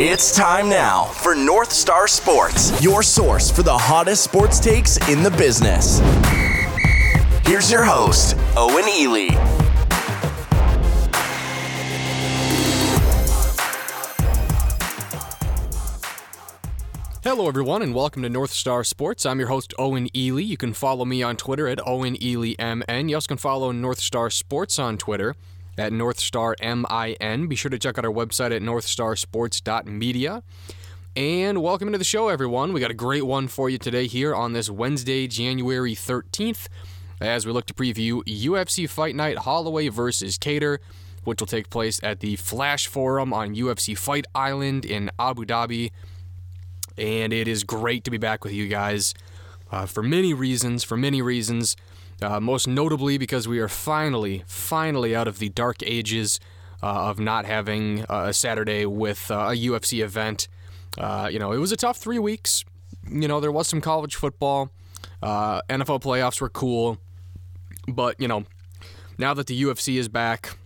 [0.00, 5.24] It's time now for North Star Sports, your source for the hottest sports takes in
[5.24, 5.98] the business.
[7.44, 9.30] Here's your host, Owen Ely.
[17.24, 19.26] Hello, everyone, and welcome to North Star Sports.
[19.26, 20.42] I'm your host, Owen Ely.
[20.42, 23.08] You can follow me on Twitter at Owen Ely MN.
[23.08, 25.34] You also can follow North Star Sports on Twitter
[25.78, 27.46] at North Star MIN.
[27.46, 30.42] Be sure to check out our website at northstarsports.media.
[31.16, 32.72] And welcome into the show, everyone.
[32.72, 36.68] We got a great one for you today here on this Wednesday, January 13th,
[37.20, 40.78] as we look to preview UFC Fight Night Holloway versus Kattar,
[41.24, 45.92] which will take place at the Flash Forum on UFC Fight Island in Abu Dhabi
[46.98, 49.14] and it is great to be back with you guys
[49.70, 50.82] uh, for many reasons.
[50.82, 51.76] For many reasons,
[52.22, 56.40] uh, most notably because we are finally, finally out of the dark ages
[56.82, 60.48] uh, of not having a Saturday with uh, a UFC event.
[60.96, 62.64] Uh, you know, it was a tough three weeks.
[63.10, 64.70] You know, there was some college football.
[65.22, 66.98] Uh, NFL playoffs were cool,
[67.88, 68.44] but you know,
[69.18, 70.56] now that the UFC is back,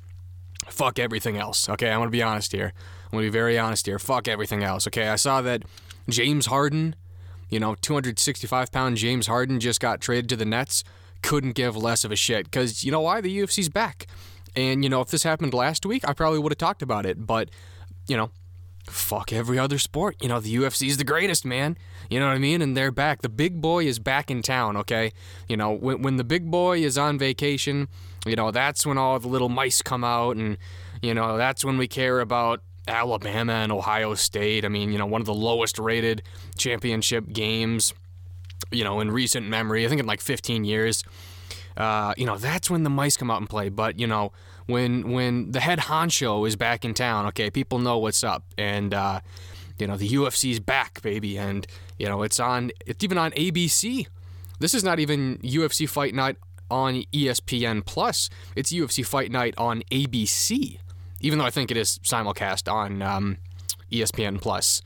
[0.66, 1.68] fuck everything else.
[1.68, 2.72] Okay, I'm gonna be honest here.
[3.06, 3.98] I'm gonna be very honest here.
[3.98, 4.86] Fuck everything else.
[4.86, 5.62] Okay, I saw that
[6.08, 6.94] James Harden,
[7.48, 10.84] you know, 265 pound James Harden just got traded to the Nets.
[11.22, 13.20] Couldn't give less of a shit because you know why?
[13.20, 14.06] The UFC's back.
[14.54, 17.26] And, you know, if this happened last week, I probably would have talked about it.
[17.26, 17.50] But,
[18.06, 18.30] you know,
[18.86, 20.16] fuck every other sport.
[20.20, 21.76] You know, the UFC's the greatest, man.
[22.10, 22.60] You know what I mean?
[22.60, 23.22] And they're back.
[23.22, 25.12] The big boy is back in town, okay?
[25.48, 27.88] You know, when, when the big boy is on vacation,
[28.26, 30.36] you know, that's when all the little mice come out.
[30.36, 30.58] And,
[31.00, 34.64] you know, that's when we care about Alabama and Ohio State.
[34.64, 36.22] I mean, you know, one of the lowest rated
[36.58, 37.94] championship games,
[38.70, 39.84] you know, in recent memory.
[39.84, 41.04] I think in like 15 years.
[41.76, 43.70] Uh, you know, that's when the mice come out and play.
[43.70, 44.32] But you know,
[44.66, 48.92] when when the head honcho is back in town, okay, people know what's up, and
[48.92, 49.20] uh,
[49.78, 51.66] you know the UFC's back, baby, and
[51.98, 52.72] you know it's on.
[52.86, 54.06] It's even on ABC.
[54.58, 56.36] This is not even UFC Fight Night
[56.70, 58.28] on ESPN Plus.
[58.54, 60.78] It's UFC Fight Night on ABC
[61.22, 63.38] even though I think it is simulcast on um,
[63.90, 64.82] ESPN Plus.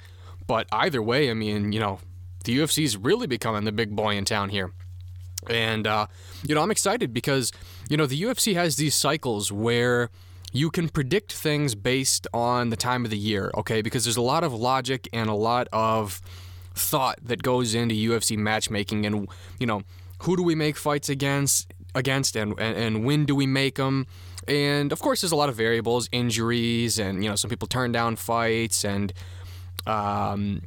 [0.46, 1.98] But either way, I mean, you know,
[2.46, 4.72] the UFC is really becoming the big boy in town here.
[5.48, 6.06] And, uh,
[6.46, 7.52] you know, I'm excited because,
[7.88, 10.10] you know, the UFC has these cycles where
[10.52, 13.82] you can predict things based on the time of the year, okay?
[13.82, 16.20] Because there's a lot of logic and a lot of
[16.74, 19.28] thought that goes into UFC matchmaking and,
[19.60, 19.82] you know,
[20.22, 24.06] who do we make fights against against and, and, and when do we make them
[24.48, 27.92] and of course, there's a lot of variables, injuries, and you know, some people turn
[27.92, 29.12] down fights, and
[29.86, 30.62] um,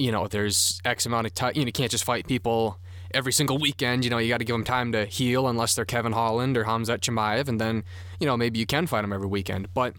[0.00, 1.52] you know, there's X amount of time.
[1.54, 2.78] You, know, you can't just fight people
[3.12, 4.02] every single weekend.
[4.04, 6.64] You know, you got to give them time to heal, unless they're Kevin Holland or
[6.64, 7.84] Khamzat Chimaev, and then
[8.18, 9.72] you know maybe you can fight them every weekend.
[9.74, 9.94] But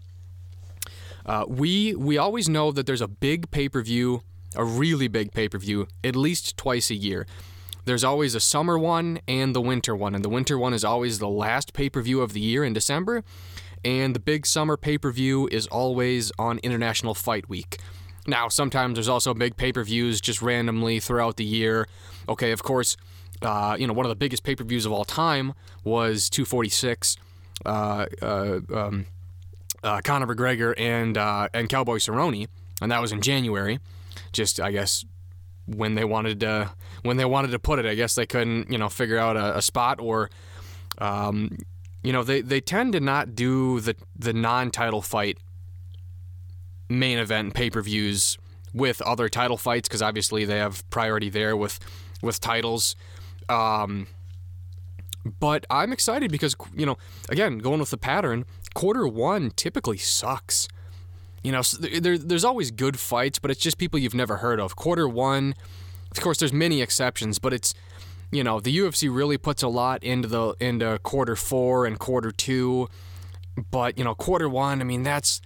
[1.24, 4.22] uh, we we always know that there's a big pay per view,
[4.56, 7.26] a really big pay per view, at least twice a year.
[7.84, 11.20] There's always a summer one and the winter one, and the winter one is always
[11.20, 13.22] the last pay per view of the year in December,
[13.84, 17.78] and the big summer pay per view is always on International Fight Week.
[18.26, 21.88] Now, sometimes there's also big pay per views just randomly throughout the year.
[22.28, 22.96] Okay, of course,
[23.42, 27.16] uh, you know, one of the biggest pay per views of all time was 246.
[27.64, 29.06] Uh, uh, um,
[29.82, 32.46] uh, Conor McGregor and uh, and Cowboy Cerrone,
[32.80, 33.80] and that was in January.
[34.32, 35.04] Just I guess
[35.66, 36.70] when they wanted to
[37.02, 37.86] when they wanted to put it.
[37.86, 40.30] I guess they couldn't you know figure out a, a spot or.
[40.98, 41.58] Um,
[42.02, 45.38] you know they, they tend to not do the the non-title fight
[46.98, 48.38] main event pay-per-views
[48.74, 51.78] with other title fights because obviously they have priority there with
[52.22, 52.96] with titles.
[53.48, 54.06] Um,
[55.38, 56.96] but I'm excited because you know
[57.28, 58.44] again going with the pattern
[58.74, 60.68] quarter one typically sucks.
[61.42, 64.76] You know, there, there's always good fights, but it's just people you've never heard of.
[64.76, 65.54] Quarter one,
[66.12, 67.74] of course, there's many exceptions, but it's
[68.30, 72.30] you know the UFC really puts a lot into the into quarter four and quarter
[72.30, 72.88] two,
[73.70, 75.40] but you know quarter one, I mean that's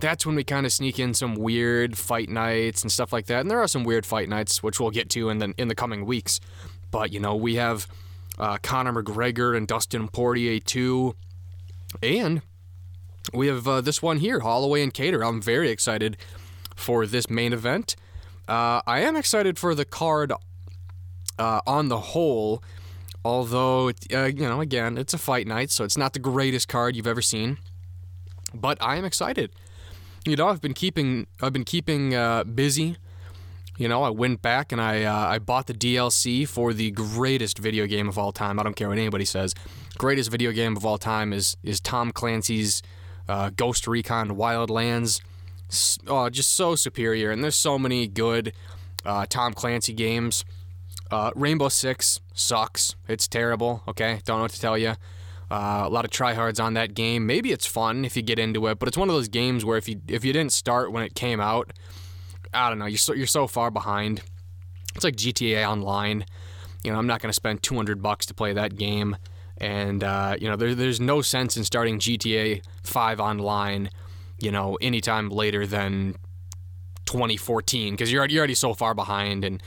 [0.00, 3.40] that's when we kind of sneak in some weird fight nights and stuff like that.
[3.40, 5.74] And there are some weird fight nights, which we'll get to in the in the
[5.74, 6.40] coming weeks.
[6.90, 7.86] But you know we have
[8.38, 11.14] uh, Conor McGregor and Dustin Poirier too,
[12.02, 12.42] and
[13.32, 15.26] we have uh, this one here, Holloway and Kattar.
[15.26, 16.16] I'm very excited
[16.74, 17.96] for this main event.
[18.48, 20.32] Uh, I am excited for the card
[21.38, 22.62] uh, on the whole,
[23.24, 26.96] although uh, you know, again, it's a fight night, so it's not the greatest card
[26.96, 27.58] you've ever seen.
[28.52, 29.52] But I am excited.
[30.26, 32.96] You know, I've been keeping I've been keeping uh, busy.
[33.78, 37.58] You know, I went back and I uh, I bought the DLC for the greatest
[37.58, 38.60] video game of all time.
[38.60, 39.54] I don't care what anybody says.
[39.96, 42.82] Greatest video game of all time is is Tom Clancy's
[43.28, 45.22] uh, Ghost Recon Wildlands.
[46.06, 47.30] oh, just so superior.
[47.30, 48.52] And there's so many good
[49.06, 50.44] uh, Tom Clancy games.
[51.10, 52.94] Uh, Rainbow Six sucks.
[53.08, 53.82] It's terrible.
[53.88, 54.94] Okay, don't know what to tell you.
[55.50, 57.26] Uh, a lot of tryhards on that game.
[57.26, 59.76] Maybe it's fun if you get into it, but it's one of those games where
[59.76, 61.72] if you if you didn't start when it came out,
[62.54, 62.86] I don't know.
[62.86, 64.22] You're so, you're so far behind.
[64.94, 66.24] It's like GTA Online.
[66.84, 69.16] You know, I'm not going to spend 200 bucks to play that game,
[69.58, 73.90] and uh, you know, there, there's no sense in starting GTA 5 online.
[74.38, 76.14] You know, anytime later than
[77.10, 79.60] 2014 because you're, you're already so far behind and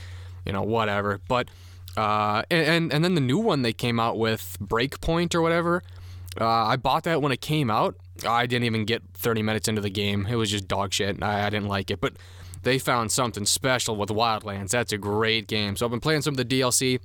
[0.45, 1.49] you know whatever but
[1.97, 5.83] uh, and and then the new one they came out with breakpoint or whatever
[6.39, 7.95] uh, i bought that when it came out.
[8.27, 10.27] I didn't even get 30 minutes into the game.
[10.29, 11.99] It was just dog shit I, I didn't like it.
[11.99, 12.13] But
[12.61, 14.69] they found something special with wildlands.
[14.69, 15.75] That's a great game.
[15.75, 16.99] So i've been playing some of the dlc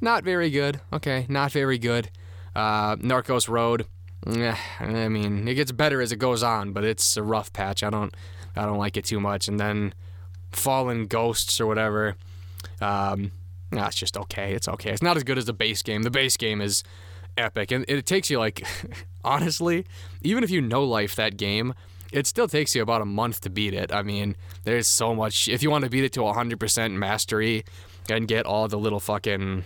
[0.00, 0.80] not very good.
[0.92, 2.10] Okay not very good.
[2.54, 3.86] Uh, narcos road
[4.26, 7.82] eh, i mean it gets better as it goes on but it's a rough patch.
[7.82, 8.14] I don't
[8.56, 9.48] I don't like it too much.
[9.48, 9.94] And then
[10.52, 12.16] Fallen Ghosts or whatever.
[12.80, 13.32] Um,
[13.72, 14.52] nah, it's just okay.
[14.52, 14.90] It's okay.
[14.90, 16.02] It's not as good as the base game.
[16.02, 16.82] The base game is
[17.36, 18.66] epic, and it takes you like,
[19.24, 19.86] honestly,
[20.20, 21.74] even if you know life that game,
[22.12, 23.92] it still takes you about a month to beat it.
[23.92, 25.48] I mean, there's so much.
[25.48, 27.64] If you want to beat it to 100% mastery
[28.08, 29.64] and get all the little fucking,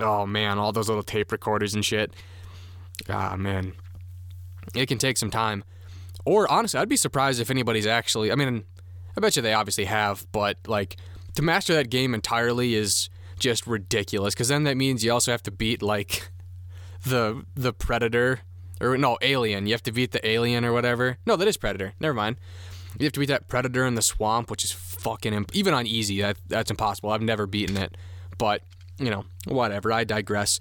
[0.00, 2.14] oh man, all those little tape recorders and shit.
[3.08, 3.72] Ah man,
[4.74, 5.64] it can take some time.
[6.24, 8.30] Or honestly, I'd be surprised if anybody's actually.
[8.30, 8.64] I mean,
[9.16, 10.96] I bet you they obviously have, but like
[11.34, 14.34] to master that game entirely is just ridiculous.
[14.34, 16.30] Because then that means you also have to beat like
[17.04, 18.40] the the predator
[18.80, 19.66] or no alien.
[19.66, 21.18] You have to beat the alien or whatever.
[21.26, 21.94] No, that is predator.
[22.00, 22.36] Never mind.
[22.98, 25.86] You have to beat that predator in the swamp, which is fucking imp- even on
[25.86, 26.20] easy.
[26.20, 27.10] That that's impossible.
[27.10, 27.96] I've never beaten it,
[28.38, 28.62] but
[28.98, 29.92] you know, whatever.
[29.92, 30.58] I digress.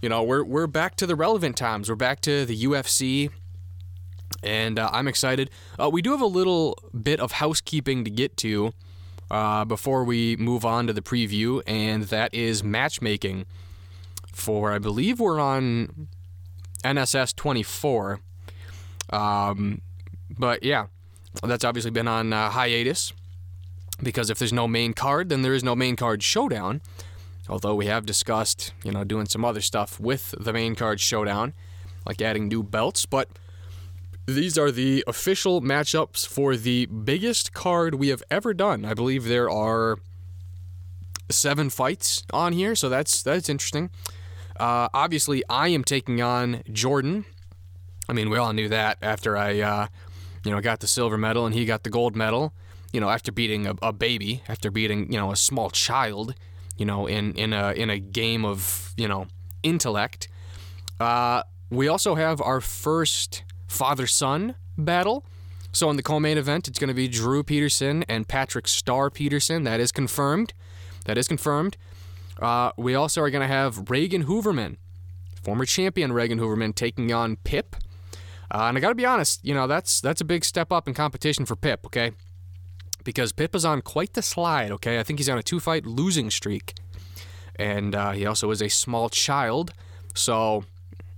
[0.00, 1.88] You know, we're we're back to the relevant times.
[1.88, 3.30] We're back to the UFC
[4.42, 5.50] and uh, I'm excited.
[5.78, 8.72] Uh, we do have a little bit of housekeeping to get to
[9.32, 13.46] uh, before we move on to the preview, and that is matchmaking.
[14.32, 16.08] For I believe we're on
[16.84, 18.20] NSS 24,
[19.10, 19.80] um,
[20.38, 20.86] but yeah,
[21.42, 23.12] that's obviously been on uh, hiatus
[24.02, 26.80] because if there's no main card, then there is no main card showdown.
[27.48, 31.52] Although we have discussed, you know, doing some other stuff with the main card showdown,
[32.06, 33.28] like adding new belts, but
[34.26, 38.84] these are the official matchups for the biggest card we have ever done.
[38.84, 39.98] I believe there are
[41.30, 43.90] seven fights on here, so that's that's interesting.
[44.58, 47.24] Uh, obviously, I am taking on Jordan.
[48.08, 49.86] I mean, we all knew that after I, uh,
[50.44, 52.52] you know, got the silver medal and he got the gold medal.
[52.92, 56.34] You know, after beating a, a baby, after beating you know a small child,
[56.76, 59.26] you know, in in a in a game of you know
[59.62, 60.28] intellect.
[61.00, 65.24] Uh, we also have our first father son battle.
[65.72, 69.64] So in the co-main event, it's going to be Drew Peterson and Patrick Star Peterson.
[69.64, 70.52] That is confirmed.
[71.06, 71.76] That is confirmed.
[72.40, 74.76] Uh, we also are going to have Reagan Hooverman,
[75.42, 77.76] former champion Reagan Hooverman, taking on Pip.
[78.50, 80.86] Uh, and I got to be honest, you know that's that's a big step up
[80.86, 81.86] in competition for Pip.
[81.86, 82.12] Okay,
[83.04, 84.70] because Pip is on quite the slide.
[84.72, 86.74] Okay, I think he's on a two-fight losing streak,
[87.56, 89.72] and uh, he also is a small child.
[90.14, 90.64] So,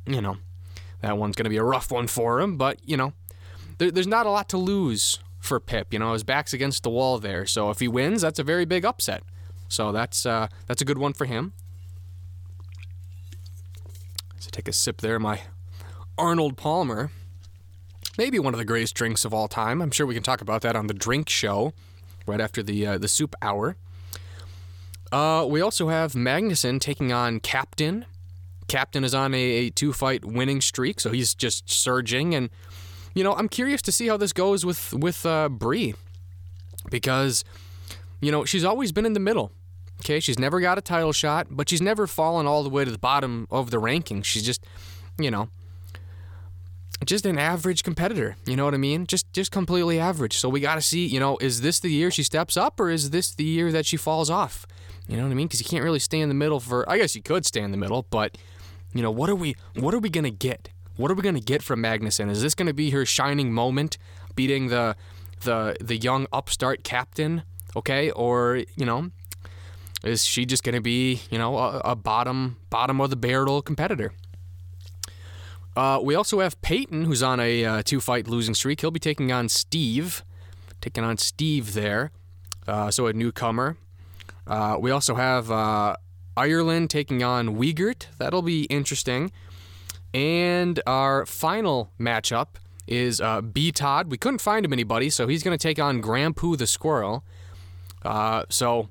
[0.07, 0.37] you know,
[1.05, 3.13] that one's going to be a rough one for him, but, you know,
[3.77, 5.93] there, there's not a lot to lose for Pip.
[5.93, 7.45] You know, his back's against the wall there.
[7.45, 9.23] So if he wins, that's a very big upset.
[9.69, 11.53] So that's uh, that's a good one for him.
[14.39, 15.43] So take a sip there, my
[16.17, 17.11] Arnold Palmer.
[18.17, 19.83] Maybe one of the greatest drinks of all time.
[19.83, 21.75] I'm sure we can talk about that on the drink show
[22.27, 23.77] right after the uh, the soup hour.
[25.13, 28.07] Uh, we also have Magnuson taking on Captain
[28.69, 32.35] Captain is on a, a two fight winning streak, so he's just surging.
[32.35, 32.51] And,
[33.15, 35.95] you know, I'm curious to see how this goes with, with uh, Brie
[36.91, 37.45] because,
[38.21, 39.53] you know, she's always been in the middle.
[40.01, 42.91] Okay, she's never got a title shot, but she's never fallen all the way to
[42.91, 44.25] the bottom of the rankings.
[44.25, 44.65] She's just,
[45.19, 45.49] you know,
[47.05, 48.37] just an average competitor.
[48.45, 49.07] You know what I mean?
[49.07, 50.37] Just just completely average.
[50.37, 52.91] So we got to see, you know, is this the year she steps up or
[52.91, 54.67] is this the year that she falls off?
[55.09, 55.47] You know what I mean?
[55.47, 56.89] Because you can't really stay in the middle for.
[56.89, 58.39] I guess you could stay in the middle, but
[58.95, 60.71] you know, what are we what are we gonna get?
[60.97, 62.31] What are we gonna get from Magnuson?
[62.31, 63.99] Is this gonna be her shining moment,
[64.35, 64.97] beating the
[65.43, 67.43] the the young upstart captain?
[67.77, 69.11] Okay, or you know,
[70.05, 74.13] is she just gonna be you know a, a bottom bottom of the barrel competitor?
[75.77, 78.81] Uh, we also have Peyton, who's on a uh, two fight losing streak.
[78.81, 80.25] He'll be taking on Steve,
[80.81, 82.13] taking on Steve there.
[82.67, 83.77] Uh, so a newcomer.
[84.47, 85.97] Uh, we also have uh,
[86.37, 88.07] Ireland taking on Wiegert.
[88.19, 89.33] That'll be interesting.
[90.13, 92.49] And our final matchup
[92.87, 94.11] is uh, B Todd.
[94.11, 97.25] We couldn't find him anybody, so he's going to take on Grandpoo the Squirrel.
[98.03, 98.91] Uh, so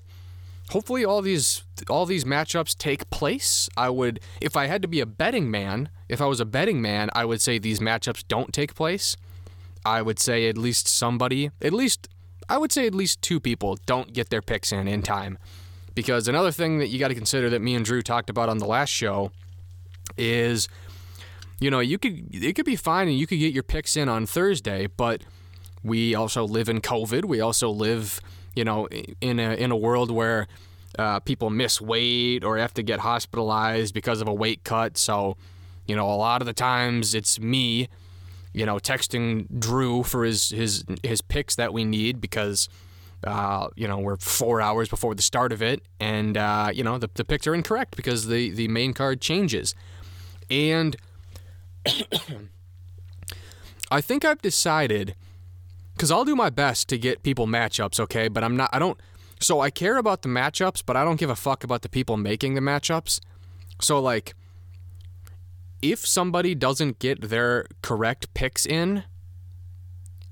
[0.69, 3.69] hopefully all these all these matchups take place.
[3.77, 6.81] I would, if I had to be a betting man, if I was a betting
[6.81, 9.15] man, I would say these matchups don't take place.
[9.85, 12.07] I would say at least somebody, at least
[12.49, 15.37] I would say at least two people don't get their picks in in time.
[15.95, 18.57] Because another thing that you got to consider that me and Drew talked about on
[18.57, 19.31] the last show
[20.17, 20.67] is
[21.59, 24.09] you know, you could it could be fine and you could get your picks in
[24.09, 25.23] on Thursday, but
[25.81, 27.23] we also live in COVID.
[27.23, 28.19] We also live,
[28.53, 28.87] you know,
[29.21, 30.47] in a in a world where
[30.99, 34.97] uh, people miss weight or have to get hospitalized because of a weight cut.
[34.97, 35.37] So,
[35.87, 37.87] you know, a lot of the times it's me,
[38.51, 42.67] you know, texting Drew for his his his picks that we need because.
[43.25, 46.97] Uh, you know, we're four hours before the start of it, and uh, you know
[46.97, 49.73] the, the picks are incorrect because the the main card changes,
[50.49, 50.95] and
[53.91, 55.15] I think I've decided
[55.93, 58.27] because I'll do my best to get people matchups, okay?
[58.27, 58.99] But I'm not, I don't,
[59.39, 62.17] so I care about the matchups, but I don't give a fuck about the people
[62.17, 63.19] making the matchups.
[63.79, 64.35] So, like,
[65.81, 69.03] if somebody doesn't get their correct picks in,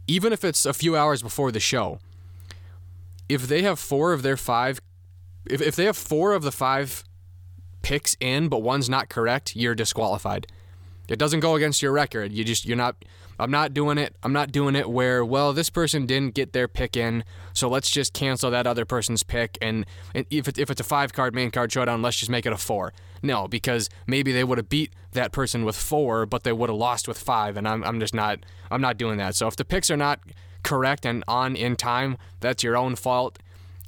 [0.07, 1.99] even if it's a few hours before the show,
[3.31, 4.81] if they have four of their five,
[5.45, 7.03] if, if they have four of the five
[7.81, 10.47] picks in, but one's not correct, you're disqualified.
[11.07, 12.31] It doesn't go against your record.
[12.31, 12.95] You just you're not
[13.39, 14.15] I'm not doing it.
[14.21, 17.23] I'm not doing it where well this person didn't get their pick in,
[17.53, 21.13] so let's just cancel that other person's pick and, if it, if it's a 5
[21.13, 22.93] card main card showdown, let's just make it a 4.
[23.23, 26.77] No, because maybe they would have beat that person with 4, but they would have
[26.77, 29.35] lost with 5 and I'm I'm just not I'm not doing that.
[29.35, 30.19] So if the picks are not
[30.71, 33.39] correct and on in time, that's your own fault.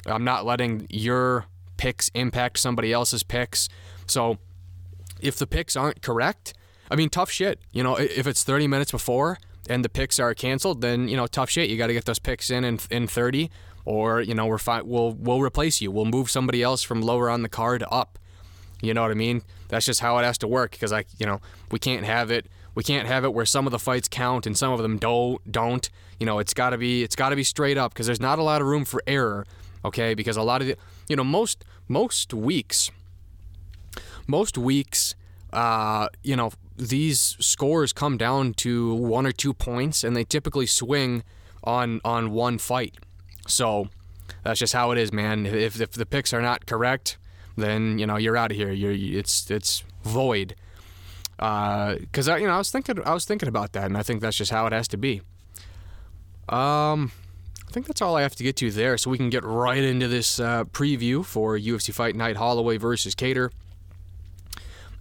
[0.05, 1.45] I'm not letting your
[1.77, 3.69] picks impact somebody else's picks.
[4.05, 4.37] So
[5.21, 6.53] if the picks aren't correct,
[6.91, 7.61] I mean, tough shit.
[7.71, 9.37] You know, if it's 30 minutes before
[9.69, 11.69] and the picks are canceled, then you know, tough shit.
[11.69, 13.49] You got to get those picks in, in in 30,
[13.85, 14.85] or you know, we're fine.
[14.85, 15.89] We'll we'll replace you.
[15.89, 18.19] We'll move somebody else from lower on the card up.
[18.81, 19.41] You know what I mean?
[19.69, 21.39] That's just how it has to work because I, you know,
[21.71, 22.47] we can't have it.
[22.75, 25.51] We can't have it where some of the fights count and some of them don't.
[25.51, 25.89] Don't.
[26.19, 28.39] You know, it's got to be it's got to be straight up because there's not
[28.39, 29.45] a lot of room for error.
[29.85, 30.77] Okay, because a lot of the,
[31.07, 32.89] you know, most most weeks,
[34.27, 35.15] most weeks,
[35.51, 40.65] uh, you know, these scores come down to one or two points, and they typically
[40.65, 41.23] swing
[41.63, 42.95] on on one fight.
[43.47, 43.89] So
[44.43, 45.45] that's just how it is, man.
[45.45, 47.17] If, if the picks are not correct,
[47.57, 48.71] then you know you're out of here.
[48.71, 50.55] You're it's it's void.
[51.43, 54.03] Because uh, I you know I was thinking I was thinking about that, and I
[54.03, 55.21] think that's just how it has to be.
[56.47, 57.11] Um,
[57.67, 59.83] I think that's all I have to get to there, so we can get right
[59.83, 63.51] into this uh, preview for UFC Fight Night Holloway versus Kattar.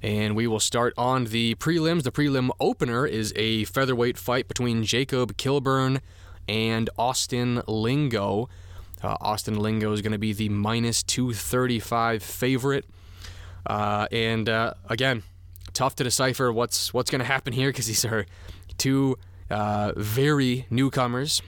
[0.02, 2.02] And we will start on the prelims.
[2.02, 6.00] The prelim opener is a featherweight fight between Jacob Kilburn
[6.48, 8.48] and Austin Lingo.
[9.00, 12.84] Uh, Austin Lingo is going to be the minus 235 favorite.
[13.64, 15.22] Uh, and uh, again,
[15.72, 18.26] tough to decipher what's what's going to happen here because these are
[18.78, 19.16] two
[19.50, 21.42] uh, very newcomers,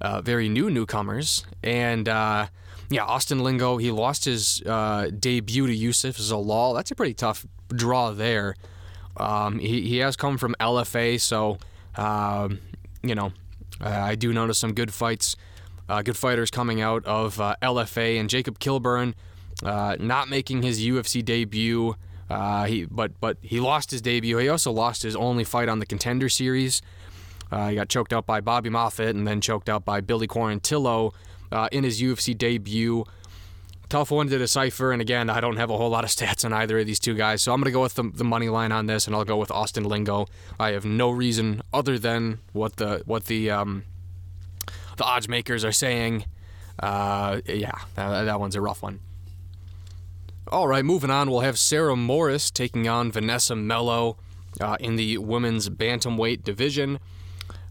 [0.00, 2.46] uh, very new newcomers, and uh,
[2.90, 6.74] yeah, Austin Lingo, he lost his uh, debut to Youssef Zalal.
[6.76, 8.54] That's a pretty tough draw there.
[9.16, 11.58] Um, he, he has come from LFA, so,
[11.96, 12.60] um,
[13.02, 13.32] you know,
[13.80, 15.36] I do notice some good fights,
[15.88, 18.20] uh, good fighters coming out of uh, LFA.
[18.20, 19.14] And Jacob Kilburn
[19.62, 21.96] not making his UFC debut.
[22.32, 24.38] Uh, he but but he lost his debut.
[24.38, 26.80] He also lost his only fight on the Contender Series.
[27.50, 31.12] Uh, he got choked out by Bobby Moffett and then choked out by Billy Quarantillo
[31.50, 33.04] uh, in his UFC debut.
[33.90, 36.54] Tough one to decipher, and again, I don't have a whole lot of stats on
[36.54, 38.72] either of these two guys, so I'm going to go with the, the money line
[38.72, 40.26] on this, and I'll go with Austin Lingo.
[40.58, 43.84] I have no reason other than what the what the um,
[44.96, 46.24] the odds makers are saying.
[46.78, 49.00] Uh, yeah, that, that one's a rough one.
[50.48, 54.16] All right, moving on, we'll have Sarah Moras taking on Vanessa Melo
[54.60, 56.98] uh, in the women's bantamweight division.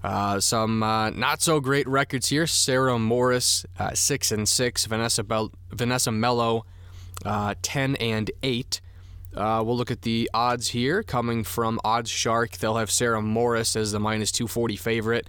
[0.02, 2.48] Uh, some uh, not so great records here.
[2.48, 4.86] Sarah Moras, uh, six and six.
[4.86, 5.24] Vanessa
[5.70, 6.66] Vanessa Melo,
[7.26, 8.80] uh, ten and eight.
[9.36, 12.52] Uh, we'll look at the odds here coming from Odds Shark.
[12.58, 15.28] They'll have Sarah Moras as the minus 240 favorite.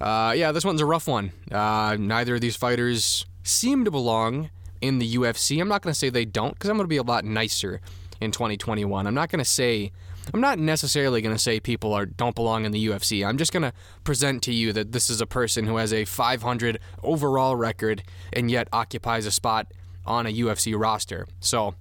[0.00, 1.32] Yeah, this one's a rough one.
[1.50, 4.50] neither of these fighters seem to belong
[4.80, 5.60] in the UFC.
[5.60, 7.80] I'm not going to say they don't because I'm going to be a lot nicer
[8.20, 9.06] in 2021.
[9.06, 9.92] I'm not going to say
[10.32, 13.26] I'm not necessarily going to say people are don't belong in the UFC.
[13.26, 13.72] I'm just going to
[14.04, 18.02] present to you that this is a person who has a 500 overall record
[18.32, 19.66] and yet occupies a spot
[20.06, 21.26] on a UFC roster.
[21.40, 21.74] So,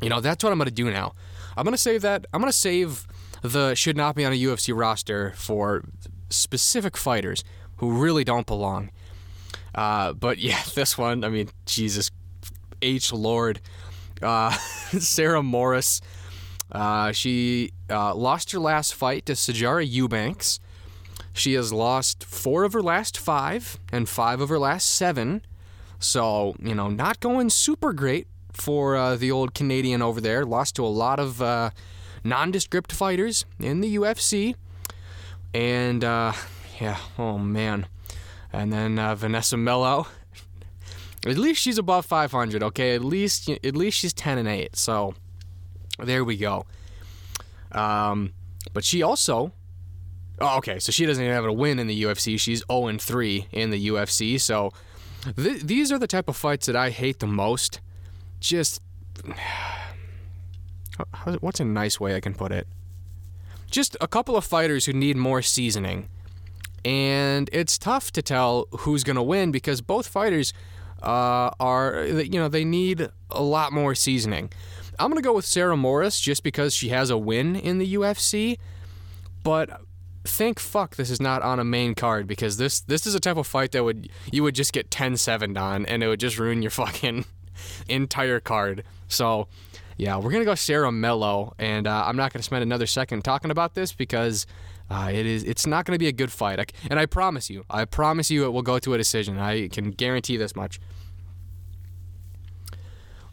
[0.00, 1.12] you know, that's what I'm going to do now.
[1.56, 2.26] I'm going to save that.
[2.32, 3.06] I'm going to save
[3.42, 5.84] the should not be on a UFC roster for
[6.30, 7.44] specific fighters
[7.76, 8.90] who really don't belong.
[9.74, 12.10] Uh, but yeah, this one, I mean, Jesus
[12.82, 13.12] H.
[13.12, 13.60] Lord.
[14.22, 14.50] Uh,
[14.98, 16.00] Sarah Moras,
[16.72, 20.58] Uh, she uh, lost her last fight to Sijara Eubanks.
[21.32, 25.42] She has lost four of her last five and five of her last seven.
[25.98, 30.44] So, you know, not going super great for uh, the old Canadian over there.
[30.44, 31.70] Lost to a lot of uh,
[32.22, 34.54] nondescript fighters in the UFC.
[35.52, 37.86] And, yeah, oh man.
[38.54, 40.06] And then uh, Vanessa Melo.
[41.26, 42.94] At least she's above 500, okay?
[42.94, 44.76] At least at least she's 10 and 8.
[44.76, 45.14] So
[45.98, 46.66] there we go.
[47.72, 48.34] Um,
[48.72, 49.52] but she also
[50.40, 52.38] Oh, okay, so she doesn't even have a win in the UFC.
[52.38, 54.40] She's 0 and 3 in the UFC.
[54.40, 54.72] So
[55.36, 57.80] th- these are the type of fights that I hate the most.
[58.40, 58.82] Just
[61.40, 62.66] what's a nice way I can put it?
[63.70, 66.08] Just a couple of fighters who need more seasoning.
[66.84, 70.52] And it's tough to tell who's going to win because both fighters
[71.02, 74.50] uh, are, you know, they need a lot more seasoning.
[74.98, 77.94] I'm going to go with Sarah Moras just because she has a win in the
[77.94, 78.58] UFC.
[79.42, 79.80] But
[80.24, 83.36] thank fuck this is not on a main card because this this is a type
[83.36, 86.62] of fight that would you would just get 10-7 on and it would just ruin
[86.62, 87.24] your fucking
[87.88, 88.84] entire card.
[89.08, 89.48] So
[89.96, 93.50] yeah, we're gonna go Sarah Mello and uh, I'm not gonna spend another second talking
[93.50, 94.46] about this because
[94.90, 96.60] uh, it is it's not gonna be a good fight.
[96.60, 99.38] I, and I promise you, I promise you, it will go to a decision.
[99.38, 100.80] I can guarantee this much.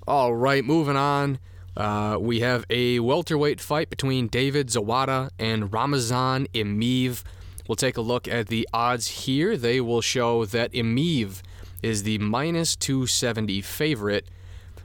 [0.08, 1.40] All right, moving on.
[1.76, 7.24] Uh, we have a welterweight fight between David Zawada and Ramazan Emeev.
[7.68, 9.56] We'll take a look at the odds here.
[9.56, 11.42] They will show that Emeev
[11.82, 14.28] is the minus 270 favorite.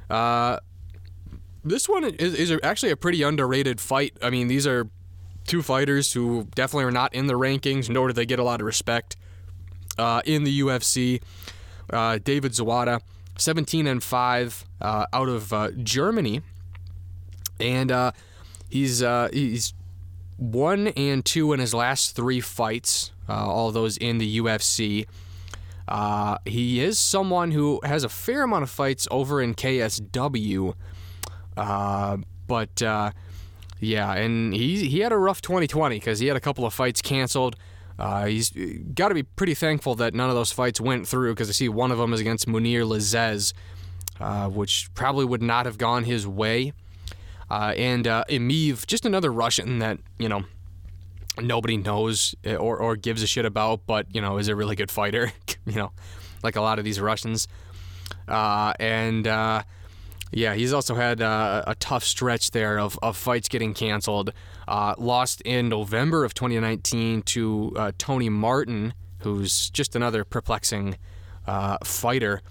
[0.08, 0.58] Uh,
[1.64, 4.16] this one is, is actually a pretty underrated fight.
[4.22, 4.88] I mean, these are
[5.46, 8.60] two fighters who definitely are not in the rankings, nor do they get a lot
[8.60, 9.16] of respect
[9.98, 11.22] uh, in the UFC.
[11.90, 13.00] Uh, David Zawada,
[13.38, 16.42] 17 and 5 uh, out of uh, Germany
[17.60, 18.12] and uh,
[18.68, 19.74] he's uh, he's
[20.36, 25.06] one and two in his last three fights, all those in the UFC.
[26.44, 30.74] He is someone who has a fair amount of fights over in KSW,
[32.46, 32.82] but
[33.80, 37.02] yeah, and he he had a rough 2020 because he had a couple of fights
[37.02, 37.56] canceled.
[38.26, 38.50] he's
[38.94, 41.68] got to be pretty thankful that none of those fights went through because I see
[41.68, 43.52] one of them is against Mounir Lazzez,
[44.52, 46.72] which probably would not have gone his way.
[47.50, 50.44] Uh, and uh, Emeev, just another Russian that, you know,
[51.40, 54.74] nobody knows eh, or, or gives a shit about, but, you know, is a really
[54.74, 55.32] good fighter,
[55.66, 55.92] you know,
[56.42, 57.46] like a lot of these Russians.
[58.26, 59.62] Uh, and, uh,
[60.32, 64.32] yeah, he's also had uh, a tough stretch there of, of fights getting canceled.
[64.66, 70.96] Uh, lost in November of 2019 to uh, Tony Martin, who's just another perplexing
[71.46, 72.42] uh, fighter.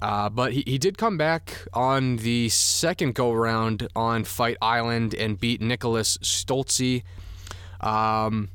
[0.00, 5.14] Uh, but he, he did come back on the second go around on Fight Island
[5.14, 7.02] and beat Nicholas Stolze.
[7.80, 8.48] Um,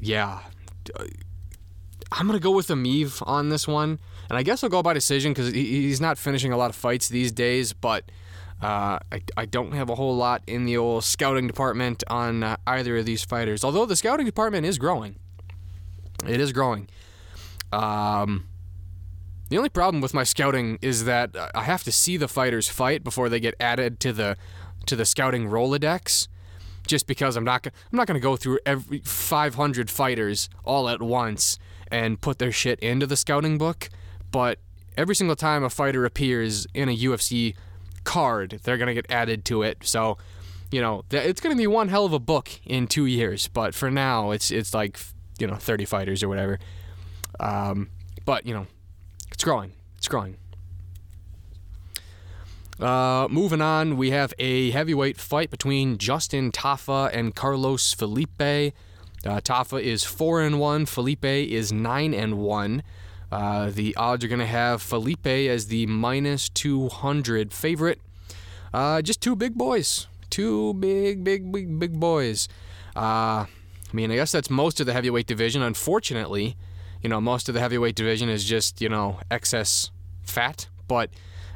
[0.00, 0.40] yeah.
[2.12, 3.98] I'm going to go with Emeev on this one.
[4.30, 6.76] And I guess I'll go by decision because he, he's not finishing a lot of
[6.76, 8.04] fights these days, but.
[8.62, 12.58] Uh, I, I don't have a whole lot in the old scouting department on uh,
[12.66, 15.16] either of these fighters, although the scouting department is growing.
[16.28, 16.86] It is growing.
[17.72, 18.48] Um,
[19.50, 23.02] the only problem with my scouting is that I have to see the fighters fight
[23.02, 24.36] before they get added to the
[24.86, 26.28] to the scouting Rolodex.
[26.86, 31.02] Just because I'm not I'm not going to go through every 500 fighters all at
[31.02, 31.58] once
[31.90, 33.88] and put their shit into the scouting book,
[34.30, 34.58] but
[34.96, 37.54] every single time a fighter appears in a UFC
[38.04, 39.78] card, they're going to get added to it.
[39.82, 40.18] So,
[40.70, 43.74] you know, it's going to be one hell of a book in 2 years, but
[43.74, 44.98] for now it's it's like,
[45.38, 46.58] you know, 30 fighters or whatever.
[47.38, 47.90] Um,
[48.24, 48.66] but, you know,
[49.32, 49.72] it's growing.
[49.96, 50.36] It's growing.
[52.80, 58.40] Uh, moving on, we have a heavyweight fight between Justin Tafa and Carlos Felipe.
[58.40, 58.72] Uh,
[59.40, 60.86] Tafa is four and one.
[60.86, 62.82] Felipe is nine and one.
[63.30, 68.00] Uh, the odds are going to have Felipe as the minus 200 favorite.
[68.74, 70.06] Uh, just two big boys.
[70.30, 72.48] Two big, big, big, big boys.
[72.96, 75.62] Uh, I mean, I guess that's most of the heavyweight division.
[75.62, 76.56] Unfortunately,
[77.02, 79.90] you know, most of the heavyweight division is just, you know, excess
[80.22, 80.68] fat.
[80.86, 81.10] But,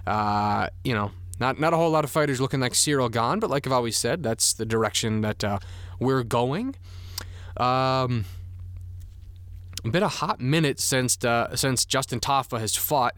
[0.07, 3.51] uh, you know, not, not a whole lot of fighters looking like Cyril Gane, but
[3.51, 5.59] like I've always said, that's the direction that uh,
[5.99, 6.77] we're going.
[7.57, 8.25] Um,
[9.93, 13.15] been a hot minute since uh, since Justin Tafa has fought.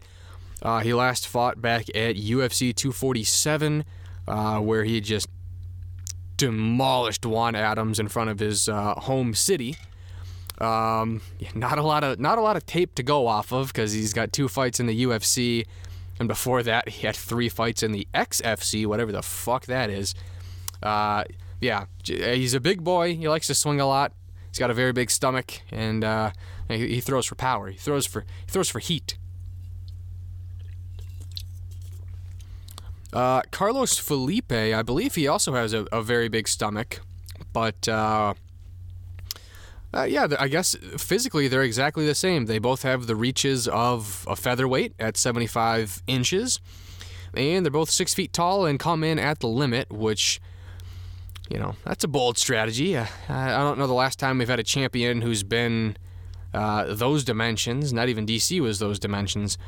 [0.63, 3.85] Uh, he last fought back at UFC 247,
[4.27, 5.29] uh, where he just
[6.37, 9.77] demolished Juan Adams in front of his uh, home city.
[10.59, 11.21] Um,
[11.55, 14.13] not a lot of not a lot of tape to go off of because he's
[14.13, 15.67] got two fights in the UFC,
[16.19, 20.15] and before that he had three fights in the XFC, whatever the fuck that is.
[20.83, 21.25] Uh,
[21.61, 23.15] yeah, he's a big boy.
[23.15, 24.13] He likes to swing a lot.
[24.49, 26.31] He's got a very big stomach, and uh,
[26.69, 27.71] he, he throws for power.
[27.71, 29.17] He throws for he throws for heat.
[33.13, 37.01] Uh, Carlos Felipe, I believe he also has a, a very big stomach,
[37.53, 38.35] but uh,
[39.95, 42.45] uh, yeah, I guess physically they're exactly the same.
[42.45, 46.61] They both have the reaches of a featherweight at 75 inches,
[47.33, 50.39] and they're both six feet tall and come in at the limit, which,
[51.49, 52.97] you know, that's a bold strategy.
[52.97, 55.97] Uh, I don't know the last time we've had a champion who's been
[56.57, 57.93] uh, those dimensions.
[57.93, 59.59] Not even DC was those dimensions.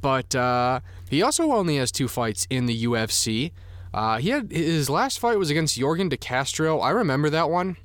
[0.00, 3.52] But uh, he also only has two fights in the UFC.
[3.92, 6.80] Uh, he had his last fight was against Yorgan De Castro.
[6.80, 7.76] I remember that one.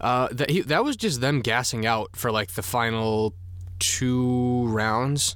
[0.00, 3.34] Uh, that he, that was just them gassing out for like the final
[3.78, 5.34] two rounds.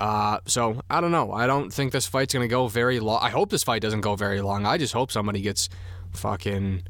[0.00, 1.32] Uh, so I don't know.
[1.32, 3.20] I don't think this fight's gonna go very long.
[3.22, 4.66] I hope this fight doesn't go very long.
[4.66, 5.68] I just hope somebody gets
[6.12, 6.82] fucking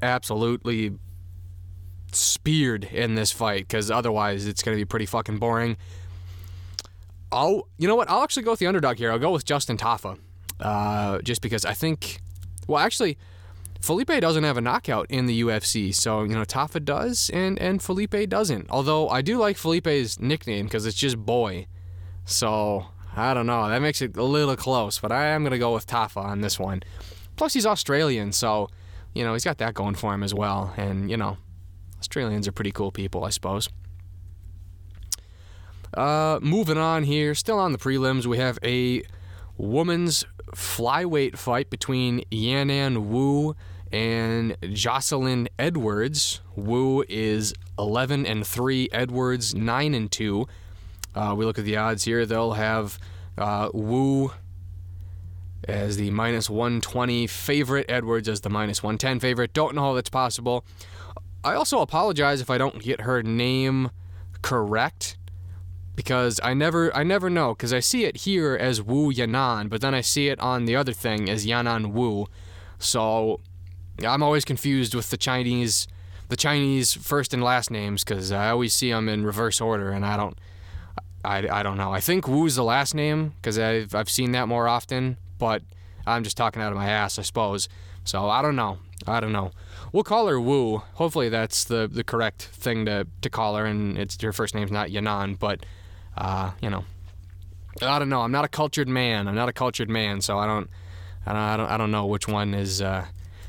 [0.00, 0.92] absolutely
[2.14, 5.76] speared in this fight because otherwise it's gonna be pretty fucking boring.
[7.30, 8.10] I'll, you know what?
[8.10, 9.10] I'll actually go with the underdog here.
[9.10, 10.18] I'll go with Justin Tafa,
[10.60, 12.20] uh, just because I think.
[12.68, 13.18] Well, actually,
[13.80, 17.82] Felipe doesn't have a knockout in the UFC, so you know Tafa does, and and
[17.82, 18.70] Felipe doesn't.
[18.70, 21.66] Although I do like Felipe's nickname because it's just boy,
[22.24, 23.68] so I don't know.
[23.68, 26.60] That makes it a little close, but I am gonna go with Tafa on this
[26.60, 26.82] one.
[27.36, 28.68] Plus, he's Australian, so
[29.14, 30.72] you know he's got that going for him as well.
[30.76, 31.38] And you know,
[32.02, 33.68] Australians are pretty cool people, I suppose.
[35.94, 39.04] Uh, moving on here, still on the prelims, we have a
[39.56, 43.54] women's flyweight fight between Yanan Wu
[43.92, 46.40] and Jocelyn Edwards.
[46.56, 50.48] Wu is 11 and 3, Edwards 9 and 2.
[51.14, 52.98] Uh, we look at the odds here, they'll have
[53.38, 54.32] uh, Wu
[55.68, 59.52] as the minus 120 favorite, Edwards as the minus 110 favorite.
[59.52, 60.64] Don't know how that's possible.
[61.44, 63.90] I also apologize if I don't get her name
[64.42, 65.16] correct
[65.94, 69.80] because I never I never know because I see it here as Wu Yanan, but
[69.80, 72.26] then I see it on the other thing as Yanan Wu.
[72.78, 73.40] So
[74.04, 75.86] I'm always confused with the Chinese,
[76.28, 80.04] the Chinese first and last names because I always see them in reverse order, and
[80.04, 80.38] I don't,
[81.24, 81.92] I, I don't know.
[81.92, 85.62] I think Wu's the last name because I've I've seen that more often, but
[86.06, 87.68] I'm just talking out of my ass, I suppose.
[88.04, 88.78] So I don't know.
[89.06, 89.52] I don't know.
[89.92, 90.78] We'll call her Wu.
[90.94, 94.70] Hopefully that's the the correct thing to to call her, and it's her first name's
[94.70, 95.64] not Yanan, but
[96.16, 96.84] uh, you know,
[97.80, 98.22] I don't know.
[98.22, 99.28] I'm not a cultured man.
[99.28, 100.68] I'm not a cultured man, so I don't,
[101.26, 103.06] I don't, I don't, I don't know which one is uh,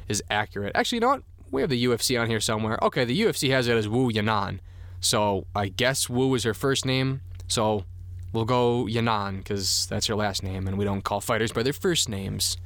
[0.07, 0.73] is accurate.
[0.75, 1.23] Actually, you know what?
[1.51, 2.79] We have the UFC on here somewhere.
[2.81, 4.59] Okay, the UFC has it as Wu Yanan.
[4.99, 7.21] So I guess Wu is her first name.
[7.47, 7.85] So
[8.31, 11.73] we'll go Yanan because that's her last name, and we don't call fighters by their
[11.73, 12.57] first names.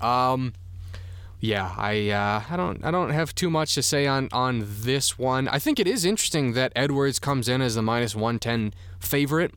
[0.00, 0.54] Um,
[1.40, 5.18] yeah, I uh, I don't I don't have too much to say on on this
[5.18, 5.48] one.
[5.48, 9.54] I think it is interesting that Edwards comes in as the minus one ten favorite.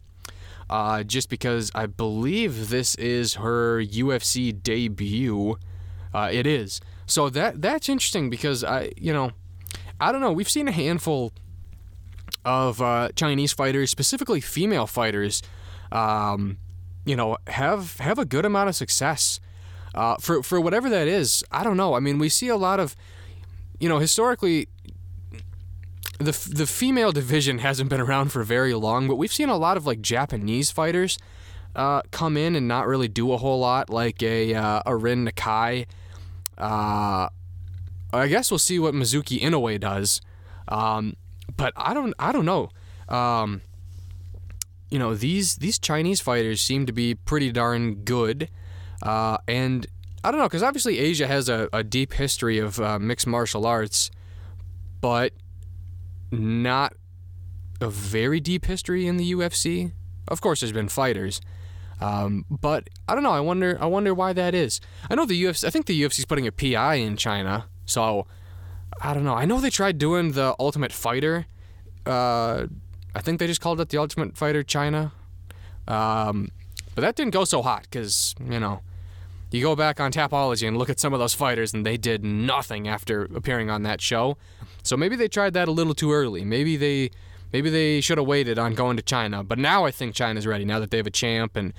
[0.69, 5.57] Uh, just because I believe this is her UFC debut.
[6.13, 6.79] Uh, it is.
[7.05, 9.31] So that that's interesting because I, you know,
[9.99, 10.31] I don't know.
[10.31, 11.33] We've seen a handful
[12.45, 15.41] of uh, Chinese fighters, specifically female fighters,
[15.91, 16.57] um,
[17.05, 19.41] you know, have have a good amount of success.
[19.93, 21.93] Uh, for for whatever that is, I don't know.
[21.95, 22.95] I mean, we see a lot of,
[23.79, 24.69] you know, historically,
[26.17, 29.77] the the female division hasn't been around for very long, but we've seen a lot
[29.77, 31.17] of like Japanese fighters
[31.75, 35.27] uh, come in and not really do a whole lot, like a uh, a Rin
[35.27, 35.87] Nakai
[36.61, 37.29] uh,
[38.13, 40.21] I guess we'll see what Mizuki Inoue does.
[40.67, 41.15] Um,
[41.57, 42.69] but I don't I don't know.
[43.09, 43.61] Um,
[44.89, 48.49] you know these these Chinese fighters seem to be pretty darn good,
[49.01, 49.87] uh, and
[50.23, 53.65] I don't know because obviously Asia has a, a deep history of uh, mixed martial
[53.65, 54.11] arts,
[54.99, 55.33] but
[56.31, 56.93] not
[57.79, 59.91] a very deep history in the UFC.
[60.27, 61.41] Of course, there's been fighters,
[61.99, 63.31] um, but I don't know.
[63.31, 63.77] I wonder.
[63.81, 64.79] I wonder why that is.
[65.09, 65.65] I know the UFC.
[65.65, 67.65] I think the UFC is putting a PI in China.
[67.85, 68.27] So
[69.01, 69.33] I don't know.
[69.33, 71.47] I know they tried doing the Ultimate Fighter.
[72.05, 72.67] Uh,
[73.15, 75.11] I think they just called it the Ultimate Fighter China.
[75.87, 76.49] Um,
[76.95, 78.81] but that didn't go so hot because you know
[79.51, 82.23] you go back on Tapology and look at some of those fighters, and they did
[82.23, 84.37] nothing after appearing on that show.
[84.83, 86.43] So maybe they tried that a little too early.
[86.43, 87.11] Maybe they
[87.53, 90.63] Maybe they should have waited on going to China, but now I think China's ready.
[90.63, 91.73] Now that they have a champ, and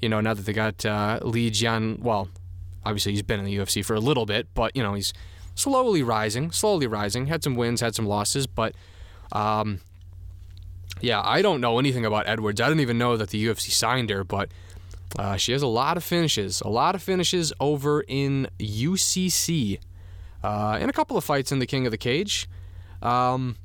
[0.00, 2.28] you know, now that they got uh, Li Jian, well,
[2.84, 5.14] obviously he's been in the UFC for a little bit, but you know he's
[5.54, 7.26] slowly rising, slowly rising.
[7.26, 8.74] Had some wins, had some losses, but
[9.32, 9.80] um,
[11.00, 12.60] yeah, I don't know anything about Edwards.
[12.60, 14.50] I didn't even know that the UFC signed her, but
[15.18, 19.78] uh, she has a lot of finishes, a lot of finishes over in UCC,
[20.42, 22.48] uh, and a couple of fights in the King of the Cage.
[23.02, 23.56] Um,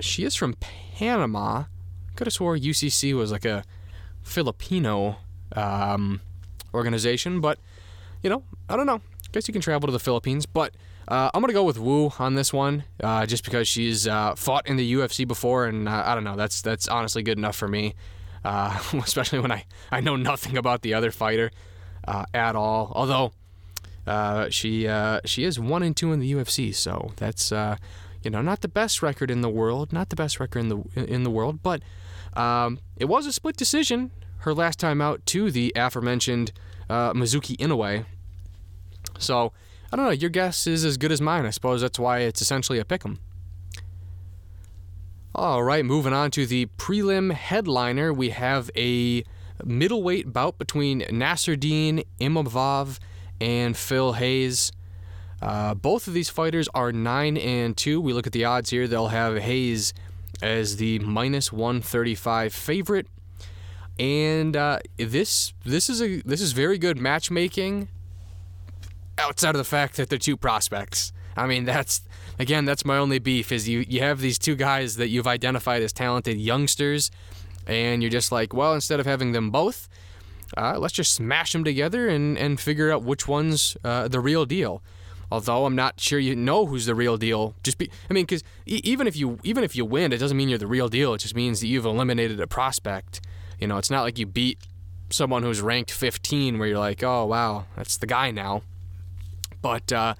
[0.00, 1.64] she is from Panama.
[2.16, 3.64] Could have swore UCC was like a
[4.22, 5.16] Filipino
[5.54, 6.20] um,
[6.74, 7.58] organization, but
[8.22, 9.00] you know, I don't know.
[9.32, 10.74] Guess you can travel to the Philippines, but
[11.08, 14.66] uh, I'm gonna go with Wu on this one, uh, just because she's uh, fought
[14.66, 16.36] in the UFC before, and uh, I don't know.
[16.36, 17.94] That's that's honestly good enough for me,
[18.44, 21.50] uh, especially when I I know nothing about the other fighter
[22.06, 22.92] uh, at all.
[22.94, 23.32] Although
[24.50, 24.88] she
[25.24, 29.02] she is one and two in the UFC, so that's you know not the best
[29.02, 31.82] record in the world, not the best record in the in the world, but
[32.34, 36.52] um, it was a split decision her last time out to the aforementioned
[36.88, 38.04] Mizuki Inoue.
[39.18, 39.52] So
[39.92, 40.10] I don't know.
[40.12, 41.46] Your guess is as good as mine.
[41.46, 43.18] I suppose that's why it's essentially a pick 'em.
[45.38, 49.22] All right, moving on to the prelim headliner, we have a
[49.64, 52.98] middleweight bout between Nassourdine Imavov
[53.40, 54.72] and Phil Hawes.
[55.40, 58.00] Uh, both of these fighters are nine and two.
[58.00, 59.94] We look at the odds here; they'll have Hawes
[60.42, 63.06] as the minus 135 favorite,
[63.96, 67.86] and uh, this this is a this is very good matchmaking
[69.18, 71.12] outside of the fact that they're two prospects.
[71.36, 72.00] I mean, that's
[72.38, 75.82] again, that's my only beef is you you have these two guys that you've identified
[75.82, 77.10] as talented youngsters,
[77.66, 79.88] and you're just like, well, instead of having them both,
[80.56, 84.44] uh, let's just smash them together and and figure out which one's uh, the real
[84.46, 84.82] deal.
[85.30, 87.54] Although I'm not sure you know who's the real deal.
[87.62, 90.36] Just be, I mean, because e- even if you even if you win, it doesn't
[90.36, 91.12] mean you're the real deal.
[91.12, 93.20] It just means that you've eliminated a prospect.
[93.60, 94.58] You know, it's not like you beat
[95.10, 98.62] someone who's ranked 15 where you're like, oh wow, that's the guy now.
[99.60, 100.14] But uh,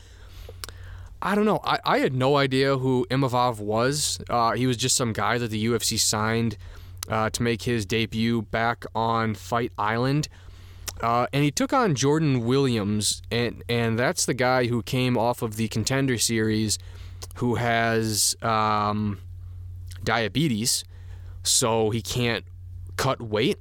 [1.20, 1.60] I don't know.
[1.64, 4.20] I, I had no idea who Imavov was.
[4.30, 6.56] Uh, he was just some guy that the UFC signed
[7.08, 10.28] uh, to make his debut back on Fight Island.
[11.00, 15.42] Uh, and he took on Jordan Williams, and, and that's the guy who came off
[15.42, 16.78] of the contender series
[17.36, 19.20] who has um,
[20.02, 20.84] diabetes,
[21.42, 22.44] so he can't
[22.96, 23.58] cut weight.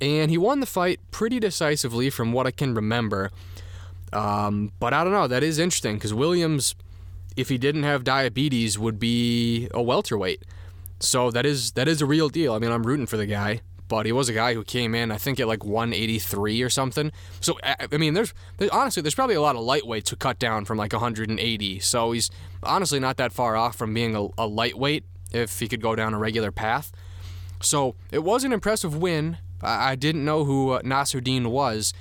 [0.00, 3.30] And he won the fight pretty decisively from what I can remember.
[4.12, 5.26] Um, but I don't know.
[5.26, 6.74] That is interesting because Williams,
[7.36, 10.42] if he didn't have diabetes, would be a welterweight.
[11.00, 12.54] So that is that is a real deal.
[12.54, 15.12] I mean, I'm rooting for the guy, but he was a guy who came in,
[15.12, 17.12] I think, at like 183 or something.
[17.40, 20.64] So I mean, there's, there's honestly there's probably a lot of lightweights who cut down
[20.64, 21.78] from like 180.
[21.80, 22.30] So he's
[22.62, 26.14] honestly not that far off from being a, a lightweight if he could go down
[26.14, 26.90] a regular path.
[27.60, 29.38] So it was an impressive win.
[29.62, 31.92] I, I didn't know who uh, Nassourdine was.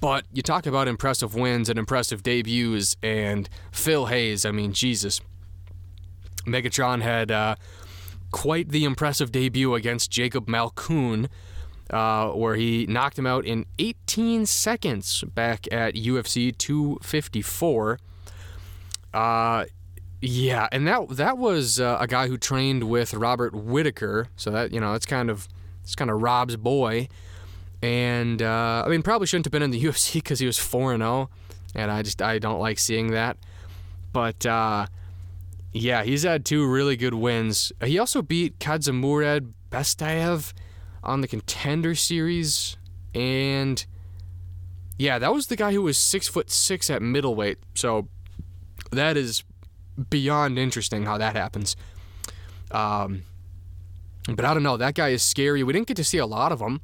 [0.00, 5.20] But you talk about impressive wins and impressive debuts, and Phil Hawes, I mean, Jesus.
[6.46, 7.56] Megatron had uh,
[8.30, 11.28] quite the impressive debut against Jacob Malkoun,
[11.90, 17.98] uh, where he knocked him out in 18 seconds back at UFC 254.
[19.12, 19.64] Uh,
[20.22, 24.72] yeah, and that that was uh, a guy who trained with Robert Whitaker, so that
[24.72, 25.48] you know it's kind of
[25.82, 27.08] it's kind of Rob's boy.
[27.82, 30.92] And uh, I mean, probably shouldn't have been in the UFC because he was four
[30.92, 31.28] and zero, oh,
[31.74, 33.36] and I just I don't like seeing that.
[34.12, 34.86] But uh,
[35.72, 37.72] yeah, he's had two really good wins.
[37.82, 40.52] He also beat Kadzimurad Bestayev
[41.02, 42.76] on the Contender Series,
[43.14, 43.84] and
[44.98, 47.58] yeah, that was the guy who was six foot six at middleweight.
[47.74, 48.08] So
[48.90, 49.44] that is
[50.10, 51.76] beyond interesting how that happens.
[52.70, 53.22] Um,
[54.28, 54.76] but I don't know.
[54.76, 55.62] That guy is scary.
[55.62, 56.80] We didn't get to see a lot of him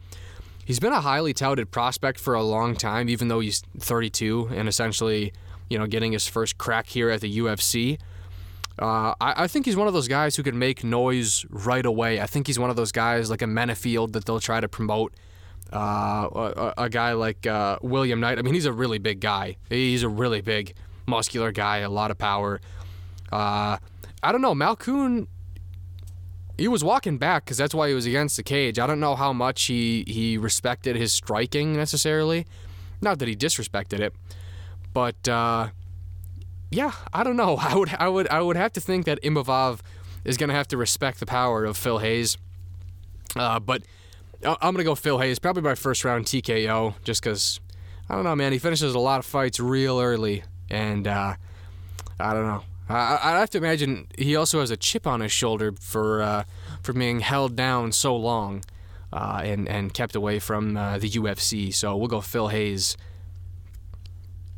[0.66, 4.68] he's been a highly touted prospect for a long time, even though he's 32 and
[4.68, 5.33] essentially,
[5.70, 7.98] you know, getting his first crack here at the UFC.
[8.79, 12.20] Uh, I, I, think he's one of those guys who can make noise right away.
[12.20, 15.14] I think he's one of those guys like a Menifield that they'll try to promote.
[15.72, 18.38] Uh, a, a, guy like uh, William Knight.
[18.38, 19.57] I mean, he's a really big guy.
[19.70, 20.74] He's a really big,
[21.07, 22.61] muscular guy, a lot of power.
[23.33, 23.79] Uh,
[24.22, 24.55] I don't know.
[24.55, 25.26] Malkoun
[26.59, 28.79] he was walking back because that's why he was against the cage.
[28.79, 32.47] I don't know how much he he respected his striking necessarily.
[33.01, 34.14] Not that he disrespected it,
[34.92, 35.69] but uh,
[36.71, 37.57] yeah, I don't know.
[37.61, 39.81] I would I would I would have to think that Imavov
[40.25, 42.38] is gonna have to respect the power of Phil Hawes.
[43.35, 43.83] Uh, but
[44.42, 47.61] I'm gonna go Phil Hawes, probably my first round TKO, just because
[48.09, 48.53] I don't know, man.
[48.53, 51.35] He finishes a lot of fights real early, and uh,
[52.19, 52.62] I don't know.
[52.88, 56.44] I, have to imagine he also has a chip on his shoulder for uh,
[56.83, 58.62] for being held down so long.
[59.12, 61.72] uh, and and kept away from uh, the UFC.
[61.72, 62.96] So we'll go Phil Hawes.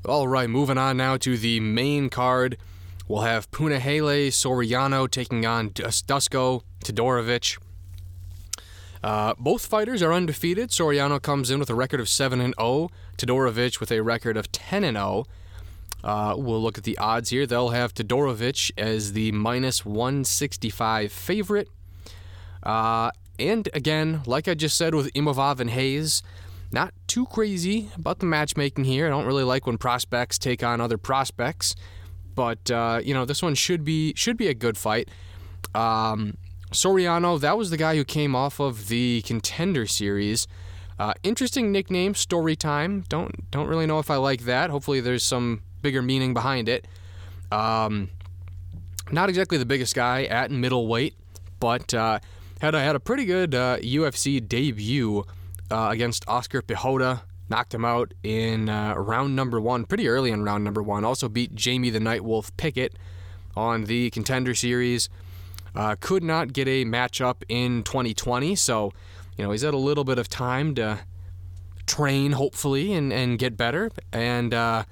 [0.05, 2.57] All right, moving on now to the main card.
[3.07, 7.59] We'll have Punahele Soriano taking on Dusko Todorovic.
[9.03, 10.71] Uh, both fighters are undefeated.
[10.71, 12.91] Soriano comes in with a record of 7 and 0.
[13.17, 15.25] Todorovic with a record of 10 and 0.
[16.05, 17.47] Uh, we'll look at the odds here.
[17.47, 21.69] They'll have Todorovic as the minus 165 favorite.
[22.63, 26.23] Uh, and again, like I just said with Imavov and Hawes,
[26.71, 29.07] not too crazy about the matchmaking here.
[29.07, 31.75] I don't really like when prospects take on other prospects,
[32.35, 35.09] but uh, you know this one should be should be a good fight.
[35.75, 36.37] Um,
[36.73, 40.47] Soriano, that was the guy who came off of the contender series.
[40.99, 43.05] Uh, interesting nickname, Story Time.
[43.09, 44.69] Don't don't really know if I like that.
[44.69, 46.87] Hopefully, there's some bigger meaning behind it.
[47.51, 48.11] Um,
[49.11, 51.15] not exactly the biggest guy at middleweight,
[51.61, 52.19] but uh,
[52.61, 55.25] had a, had a pretty good uh, UFC debut
[55.71, 57.23] uh, against Oscar Piechota.
[57.49, 61.07] Knocked him out in uh, round number one, pretty early in round number one.
[61.07, 62.99] Also beat Jamie the Nightwolf Pickett
[63.57, 65.09] on the contender series.
[65.75, 68.93] Uh, could not get a matchup in 2020, so
[69.39, 70.99] you know he's had a little bit of time to
[71.87, 73.91] train, hopefully, and, and get better.
[74.13, 74.85] And uh,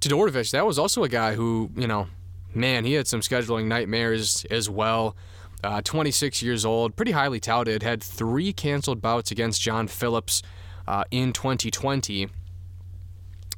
[0.00, 2.08] Todorovic, that was also a guy who, you know,
[2.54, 5.16] man, he had some scheduling nightmares as well.
[5.64, 10.42] Uh, 26 years old, pretty highly touted, had three canceled bouts against John Phillips
[10.86, 12.28] uh, in 2020.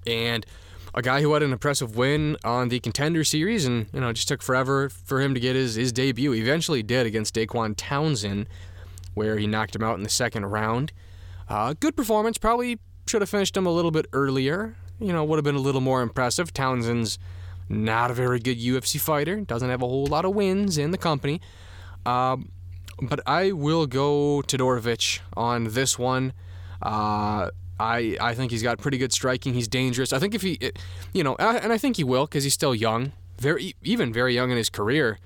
[0.06, 0.46] And
[0.94, 4.28] a guy who had an impressive win on the contender series and, you know, just
[4.28, 6.32] took forever for him to get his, his debut.
[6.32, 8.46] He eventually did against Dequan Townsend,
[9.14, 10.92] where he knocked him out in the second round.
[11.48, 14.76] Uh, good performance, probably should have finished him a little bit earlier.
[14.98, 16.52] You know, would have been a little more impressive.
[16.52, 17.18] Townsend's
[17.68, 20.98] not a very good UFC fighter, doesn't have a whole lot of wins in the
[20.98, 21.40] company.
[22.06, 22.50] Um,
[23.00, 26.32] but I will go Todorovic on this one.
[26.82, 29.54] Uh, I I think he's got pretty good striking.
[29.54, 30.12] He's dangerous.
[30.12, 30.58] I think if he,
[31.12, 34.50] you know, and I think he will because he's still young, very even very young
[34.50, 35.18] in his career.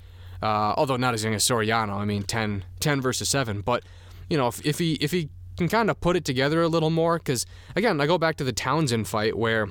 [0.43, 1.95] Uh, although not as young as Soriano.
[1.95, 3.61] I mean, 10, 10 versus seven.
[3.61, 3.85] But
[4.29, 6.91] you know, if, if he if he can kind of put it together a little
[6.91, 9.69] more, because again, I go back to the Townsend fight where,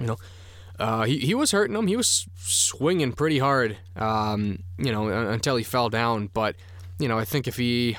[0.00, 0.16] you know,
[0.78, 1.86] uh, he, he was hurting him.
[1.86, 6.28] He was swinging pretty hard, um, you know, until he fell down.
[6.32, 6.56] But,
[6.98, 7.96] you know, I think if he.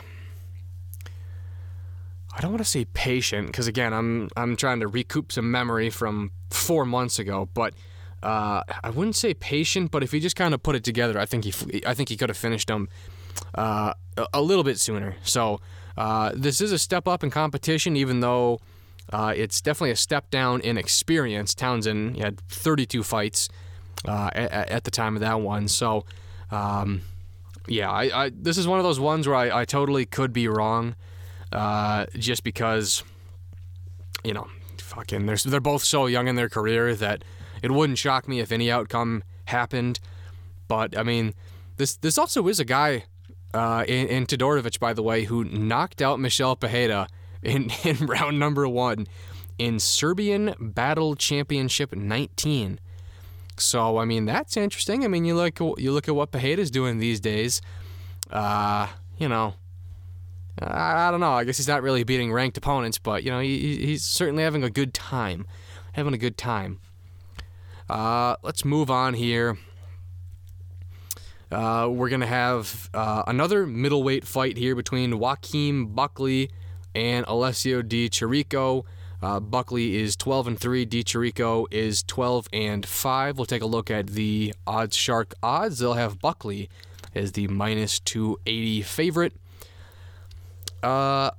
[2.37, 5.89] I don't want to say patient because again I'm I'm trying to recoup some memory
[5.89, 7.73] from four months ago, but
[8.21, 9.89] uh, I wouldn't say patient.
[9.89, 12.17] But if he just kind of put it together, I think he I think he
[12.17, 12.89] could have finished him
[13.53, 13.93] uh,
[14.33, 15.15] a little bit sooner.
[15.23, 15.61] So
[15.97, 18.59] uh, this is a step up in competition, even though
[19.11, 21.53] uh, it's definitely a step down in experience.
[21.53, 23.49] Townsend had 32 fights
[24.07, 25.67] uh, at, at, the time of that one.
[25.67, 26.05] So,
[26.51, 27.01] um,
[27.67, 30.47] yeah, I, I, this is one of those ones where I, I totally could be
[30.47, 30.95] wrong
[31.51, 33.03] uh, just because,
[34.23, 37.23] you know, fucking, they're, they're both so young in their career that
[37.61, 39.99] it wouldn't shock me if any outcome happened.
[40.67, 41.33] But, I mean,
[41.77, 43.05] this, this also is a guy
[43.55, 47.07] uh, in, in Todorovic, by the way, who knocked out Michel Pereira
[47.41, 49.07] in, in round number one
[49.57, 52.79] in Serbian Battle Championship 19.
[53.57, 55.05] So I mean that's interesting.
[55.05, 57.61] I mean you look you look at what Pereira's doing these days.
[58.29, 58.87] Uh,
[59.17, 59.53] you know,
[60.61, 61.31] I, I, don't know.
[61.31, 64.63] I guess he's not really beating ranked opponents, but you know he, he's certainly having
[64.63, 65.47] a good time,
[65.93, 66.79] having a good time.
[67.89, 69.57] Uh, let's move on here.
[71.55, 76.51] Uh, we're gonna have uh, another middleweight fight here between Joaquin Buckley
[76.93, 78.83] and Alessio Di Chirico.
[79.21, 80.83] Uh, Buckley is 12 and 3.
[80.83, 83.37] Di Chirico is 12 and 5.
[83.37, 85.79] We'll take a look at the Odds Shark odds.
[85.79, 86.69] They'll have Buckley
[87.15, 89.33] as the minus 280 favorite.
[90.83, 91.31] Uh,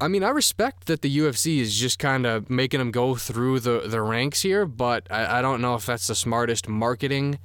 [0.00, 3.58] I mean, I respect that the UFC is just kind of making them go through
[3.58, 7.40] the, the ranks here, but I, I don't know if that's the smartest marketing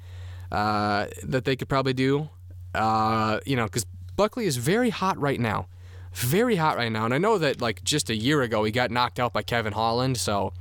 [0.50, 2.30] uh, that they could probably do.
[2.74, 5.66] Uh, you know, because Buckley is very hot right now.
[6.12, 7.04] Very hot right now.
[7.04, 9.72] And I know that like just a year ago he got knocked out by Kevin
[9.72, 10.16] Holland.
[10.16, 10.52] So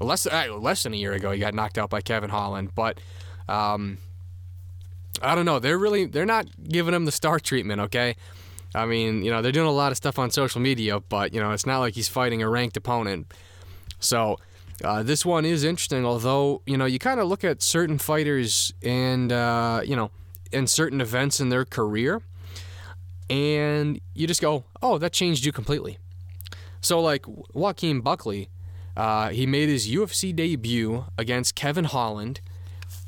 [0.00, 2.70] less uh, less than a year ago he got knocked out by Kevin Holland.
[2.74, 3.00] But
[3.48, 3.98] um,
[5.22, 5.58] I don't know.
[5.58, 7.80] They're really they're not giving him the star treatment.
[7.82, 8.16] Okay.
[8.74, 11.40] I mean, you know, they're doing a lot of stuff on social media, but you
[11.40, 13.32] know, it's not like he's fighting a ranked opponent.
[13.98, 14.38] So
[14.84, 18.72] uh, this one is interesting, although you know you kind of look at certain fighters
[18.82, 20.10] and uh, you know
[20.52, 22.22] in certain events in their career,
[23.28, 25.98] and you just go, oh, that changed you completely.
[26.80, 28.48] So, like Joaquin Buckley,
[28.96, 32.40] uh, he made his UFC debut against Kevin Holland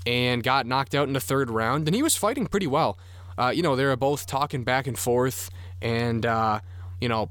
[0.07, 2.99] and got knocked out in the third round, and he was fighting pretty well.
[3.39, 5.51] uh, you know, they were both talking back and forth,
[5.81, 6.61] and uh,
[7.01, 7.31] you know,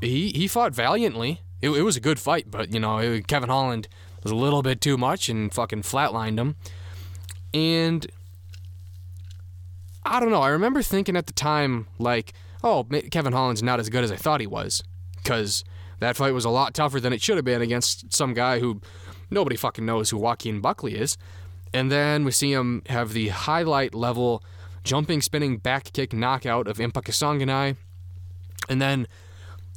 [0.00, 1.40] he he fought valiantly.
[1.64, 3.88] It, it was a good fight, but you know, it, Kevin Holland
[4.22, 6.56] was a little bit too much and fucking flatlined him.
[7.54, 8.06] And
[10.04, 10.42] I don't know.
[10.42, 14.16] I remember thinking at the time, like, oh, Kevin Holland's not as good as I
[14.16, 14.82] thought he was,
[15.16, 15.64] because
[16.00, 18.82] that fight was a lot tougher than it should have been against some guy who
[19.30, 21.16] nobody fucking knows who Joaquin Buckley is.
[21.72, 24.44] And then we see him have the highlight level
[24.82, 27.76] jumping, spinning back kick knockout of Impa Kasanganay.
[28.68, 29.06] And then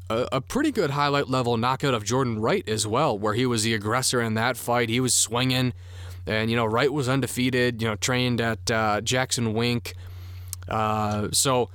[0.09, 3.63] a, a, pretty good highlight level knockout of Jordan Wright as well, where he was
[3.63, 4.89] the aggressor in that fight.
[4.89, 5.73] He was swinging,
[6.25, 9.93] and, you know, Wright was undefeated, you know, trained at uh, Jackson Wink.
[10.67, 11.69] Uh, so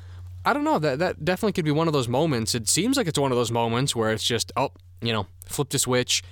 [0.44, 0.78] I don't know.
[0.78, 2.54] That, that definitely could be one of those moments.
[2.54, 5.70] It seems like it's one of those moments where it's just, oh, you know, flip
[5.70, 6.22] the switch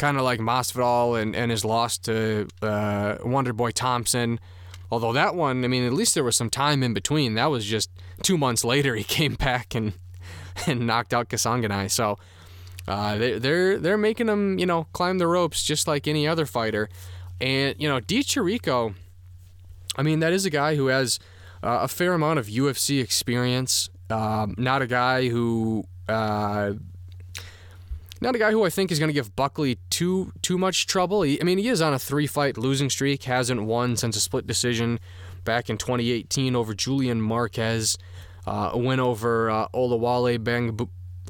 [0.00, 4.40] kind of like Masvidal and, and his loss to uh, Wonder Boy Thompson.
[4.90, 7.34] Although that one, I mean, at least there was some time in between.
[7.34, 7.90] That was just
[8.22, 8.96] two months later.
[8.96, 9.92] He came back and
[10.66, 11.90] and knocked out Kasanganay.
[11.90, 12.18] So
[12.88, 16.46] uh, they, they're they're making him, you know, climb the ropes just like any other
[16.46, 16.88] fighter.
[17.40, 18.94] And you know, Di Chirico,
[19.96, 21.18] I mean, that is a guy who has
[21.62, 23.90] uh, a fair amount of UFC experience.
[24.08, 26.72] Um, not a guy who uh,
[28.20, 31.22] not a guy who I think is going to give Buckley too too much trouble.
[31.22, 34.20] He, I mean, he is on a three fight losing streak, hasn't won since a
[34.20, 35.00] split decision
[35.44, 37.96] back in 2018 over Julian Marquez.
[38.46, 40.76] Uh, win over uh, Olawale Bang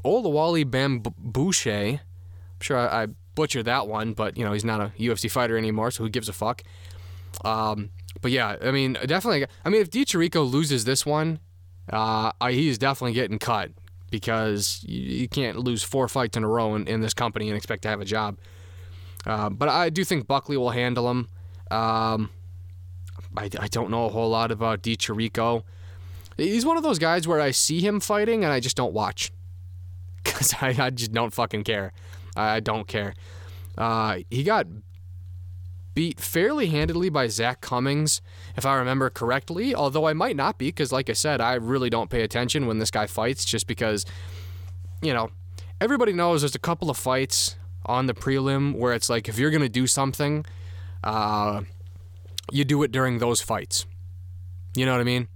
[0.03, 1.93] Olawale Bambouche.
[1.93, 5.57] I'm sure I, I, butchered that one, but you know he's not a UFC fighter
[5.57, 6.63] anymore, so who gives a fuck?
[7.45, 7.89] Um,
[8.21, 9.45] but yeah, I mean, definitely.
[9.63, 11.39] I mean, if Di Chirico loses this one,
[11.89, 13.71] uh, he's definitely getting cut
[14.09, 17.83] because you, can't lose four fights in a row in, in this company and expect
[17.83, 18.37] to have a job.
[19.25, 21.29] Uh, but I do think Buckley will handle him.
[21.71, 22.29] Um,
[23.37, 25.63] I, I don't know a whole lot about Di Chirico.
[26.37, 29.31] He's one of those guys where I see him fighting and I just don't watch
[30.23, 31.93] because I, I just don't fucking care.
[32.35, 33.13] I don't care.
[33.77, 34.67] Uh, he got
[35.93, 38.21] beat fairly handedly by Zak Cummings,
[38.55, 39.75] if I remember correctly.
[39.75, 42.79] Although I might not be, because like I said, I really don't pay attention when
[42.79, 44.05] this guy fights, just because,
[45.01, 45.31] you know,
[45.79, 47.55] everybody knows there's a couple of fights
[47.85, 50.45] on the prelim where it's like if you're gonna do something,
[51.03, 51.61] uh,
[52.51, 53.85] you do it during those fights.
[54.75, 55.27] You know what I mean?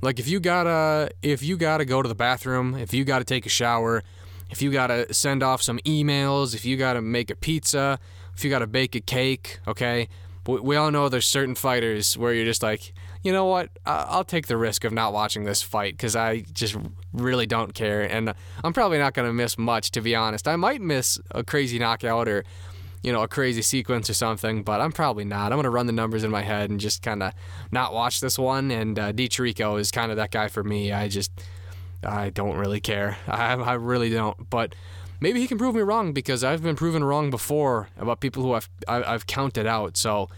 [0.00, 3.46] Like if you gotta if you gotta go to the bathroom, if you gotta take
[3.46, 4.02] a shower,
[4.50, 7.98] if you gotta send off some emails, if you gotta make a pizza,
[8.38, 10.08] if you got to bake a cake, okay?
[10.46, 12.94] We, we all know there's certain fighters where you're just like,
[13.24, 13.68] you know what?
[13.84, 16.76] I'll take the risk of not watching this fight because I just
[17.12, 18.02] really don't care.
[18.02, 18.32] And
[18.62, 20.46] I'm probably not to miss much, to be honest.
[20.46, 22.44] I might miss a crazy knockout or,
[23.02, 25.52] you know, a crazy sequence or something, but I'm probably not.
[25.52, 27.32] I'm going to run the numbers in my head and just kind of
[27.70, 28.70] not watch this one.
[28.70, 30.92] And uh, Di Chirico is kind of that guy for me.
[30.92, 31.30] I just,
[32.02, 33.16] I don't really care.
[33.26, 34.50] I, I really don't.
[34.50, 34.74] But
[35.20, 38.52] maybe he can prove me wrong because I've been proven wrong before about people who
[38.52, 39.96] I've I've counted out.
[39.96, 40.28] So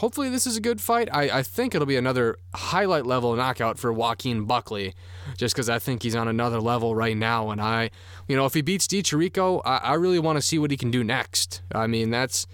[0.00, 1.10] hopefully this is a good fight.
[1.12, 4.94] I, I think it'll be another highlight level knockout for Joaquin Buckley,
[5.36, 7.50] just because I think he's on another level right now.
[7.50, 7.90] And I,
[8.26, 10.78] you know, if he beats Di Chirico, I, I really want to see what he
[10.78, 11.60] can do next.
[11.74, 12.46] I mean, that's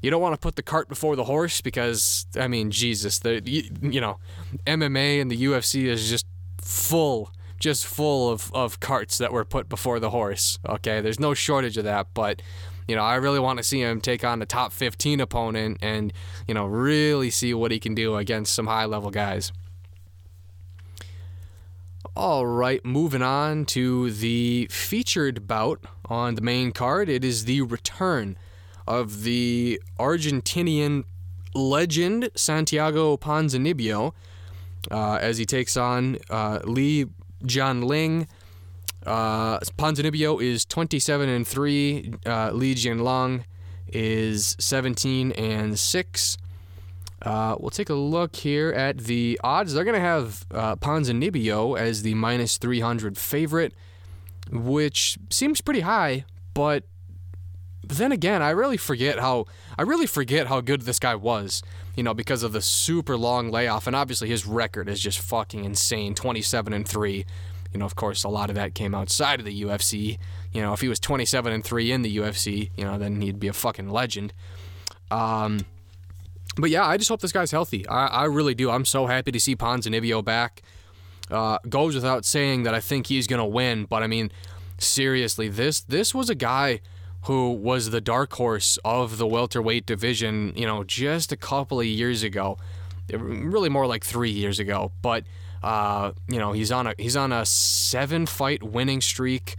[0.00, 3.42] you don't want to put the cart before the horse because I mean, Jesus, the
[3.44, 4.18] you, you know,
[4.66, 6.24] MMA and the UFC is just
[6.62, 10.58] full just full of, of carts that were put before the horse.
[10.66, 12.40] Okay, there's no shortage of that, but
[12.88, 16.12] you know, I really want to see him take on the top 15 opponent and,
[16.46, 19.52] you know, really see what he can do against some high level guys.
[22.14, 27.10] All right, moving on to the featured bout on the main card.
[27.10, 28.38] It is the return
[28.86, 31.04] of the Argentinian
[31.54, 34.12] legend Santiago Ponzinibbio
[34.90, 37.06] uh, as he takes on uh, Li
[37.44, 38.26] Jingliang.
[39.06, 42.14] Uh, Ponzinibbio is 27 and 3.
[42.26, 43.44] Uh, Li Jingliang
[43.88, 46.38] is 17 and 6.
[47.22, 49.72] Uh, we'll take a look here at the odds.
[49.72, 53.72] They're going to have uh, Ponzinibbio as the minus 300 favorite,
[54.50, 56.84] which seems pretty high, but
[57.82, 59.46] then again, I really forget how
[59.78, 61.62] I really forget how good this guy was.
[61.94, 65.64] You know, because of the super long layoff, and obviously his record is just fucking
[65.64, 67.24] insane, 27 and three.
[67.72, 70.18] You know, of course, a lot of that came outside of the UFC.
[70.52, 73.40] You know, if he was 27 and three in the UFC, you know, then he'd
[73.40, 74.32] be a fucking legend.
[75.10, 75.60] Um,
[76.56, 77.86] but yeah, I just hope this guy's healthy.
[77.88, 78.70] I, I really do.
[78.70, 80.62] I'm so happy to see Ponzinibbio back.
[81.30, 84.30] Uh, goes without saying that I think he's gonna win, but I mean,
[84.78, 86.80] seriously, this this was a guy
[87.22, 91.86] who was the dark horse of the welterweight division, you know, just a couple of
[91.86, 92.56] years ago.
[93.12, 94.92] Really more like three years ago.
[95.02, 95.24] But
[95.62, 99.56] Uh, you know, he's on a he's on a seven fight winning streak.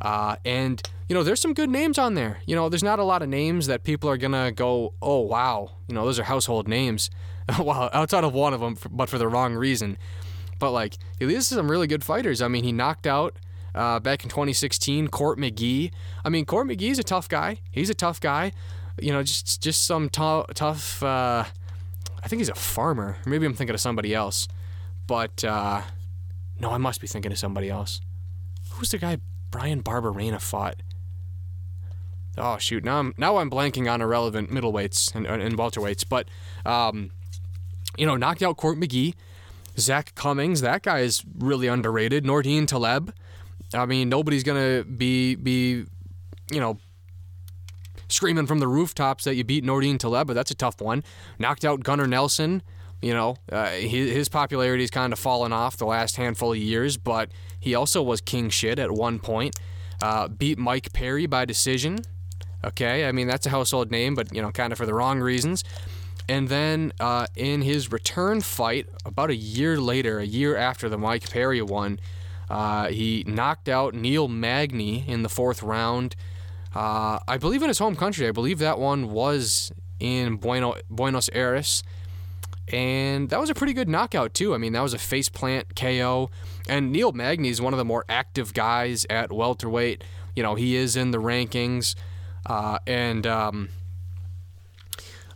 [0.00, 2.40] Uh, and you know, there's some good names on there.
[2.46, 5.72] You know, there's not a lot of names that people are gonna go, oh wow,
[5.88, 7.10] you know, those are household names.
[7.58, 9.98] well, outside of one of them, but for the wrong reason.
[10.58, 12.40] But like, these are some really good fighters.
[12.42, 13.36] I mean, he knocked out
[13.74, 15.90] uh, back in 2016 Court McGee.
[16.24, 17.58] I mean, Court McGee's a tough guy.
[17.70, 18.52] He's a tough guy.
[19.00, 21.02] You know, just just some t- tough.
[21.02, 21.44] Uh,
[22.22, 23.16] I think he's a farmer.
[23.26, 24.46] Maybe I'm thinking of somebody else.
[25.10, 25.82] But uh,
[26.60, 28.00] no, I must be thinking of somebody else.
[28.74, 29.18] Who's the guy
[29.50, 30.84] Bryan Barberena fought?
[32.38, 32.84] Oh shoot!
[32.84, 36.04] Now I'm now I'm blanking on irrelevant middleweights and, and welterweights.
[36.08, 36.28] But
[36.64, 37.10] um,
[37.98, 39.14] you know, knocked out Court McGee.
[39.76, 42.24] Zak Cummings, that guy is really underrated.
[42.24, 43.12] Nordine Taleb.
[43.74, 45.86] I mean, nobody's gonna be be,
[46.52, 46.78] you know,
[48.06, 51.02] screaming from the rooftops that you beat Nordine Taleb, but that's a tough one.
[51.36, 52.62] Knocked out Gunnar Nelson.
[53.02, 56.96] You know, uh, his, his popularity's kind of fallen off the last handful of years,
[56.98, 59.56] but he also was king shit at one point.
[60.02, 62.00] Uh, beat Mike Perry by decision.
[62.64, 65.20] Okay, I mean that's a household name, but you know, kind of for the wrong
[65.20, 65.64] reasons.
[66.28, 70.98] And then uh, in his return fight, about a year later, a year after the
[70.98, 71.98] Mike Perry one,
[72.48, 76.14] uh, he knocked out Neil Magny in the fourth round.
[76.74, 78.28] Uh, I believe in his home country.
[78.28, 81.82] I believe that one was in Bueno, Buenos Aires.
[82.72, 84.54] And that was a pretty good knockout, too.
[84.54, 86.30] I mean, that was a faceplant KO.
[86.68, 90.04] And Neil Magny is one of the more active guys at welterweight.
[90.36, 91.94] You know, he is in the rankings.
[92.46, 93.26] Uh, and.
[93.26, 93.70] Um,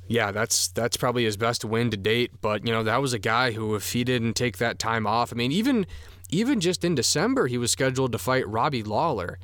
[0.06, 2.32] yeah, that's that's probably his best win to date.
[2.40, 5.32] But you know, that was a guy who, if he didn't take that time off,
[5.32, 5.86] I mean, even
[6.30, 9.38] even just in December, he was scheduled to fight Robbie Lawler,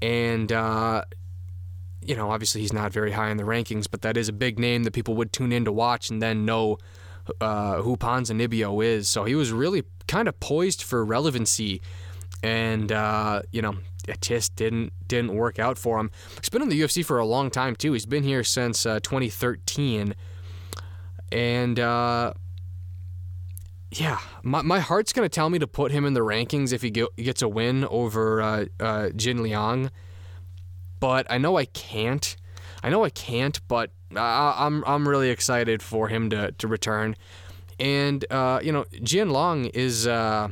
[0.00, 1.04] and uh,
[2.04, 4.58] you know, obviously he's not very high in the rankings, but that is a big
[4.58, 6.78] name that people would tune in to watch and then know
[7.40, 9.08] uh, who Ponzinibbio is.
[9.08, 11.80] So he was really kind of poised for relevancy,
[12.42, 13.76] and uh, you know,
[14.08, 16.10] it just didn't didn't work out for him.
[16.40, 17.92] He's been in the UFC for a long time too.
[17.92, 20.14] He's been here since uh, 2013,
[21.30, 22.32] and uh,
[23.90, 26.90] yeah, my, my heart's gonna tell me to put him in the rankings if he
[26.90, 29.90] get, gets a win over uh, uh, Jin Liang,
[31.00, 32.36] but I know I can't.
[32.82, 37.16] I know I can't, but I, I'm I'm really excited for him to to return,
[37.78, 40.06] and uh, you know Jin Long is.
[40.06, 40.48] Uh,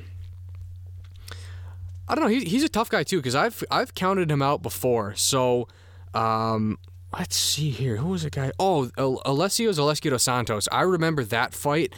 [2.11, 2.31] I don't know.
[2.31, 5.15] He, he's a tough guy too because I've I've counted him out before.
[5.15, 5.69] So,
[6.13, 6.77] um,
[7.17, 7.99] let's see here.
[7.99, 8.51] Who was the guy?
[8.59, 10.67] Oh, Elizeu Zaleski dos Santos.
[10.73, 11.95] I remember that fight,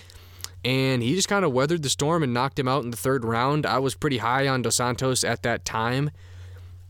[0.67, 3.25] and he just kind of weathered the storm and knocked him out in the third
[3.25, 3.65] round.
[3.65, 6.11] I was pretty high on dos Santos at that time,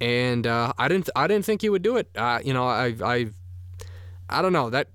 [0.01, 2.09] and uh, I didn't I didn't think he would do it.
[2.17, 3.27] Uh, you know, I I
[4.33, 4.89] I don't know that.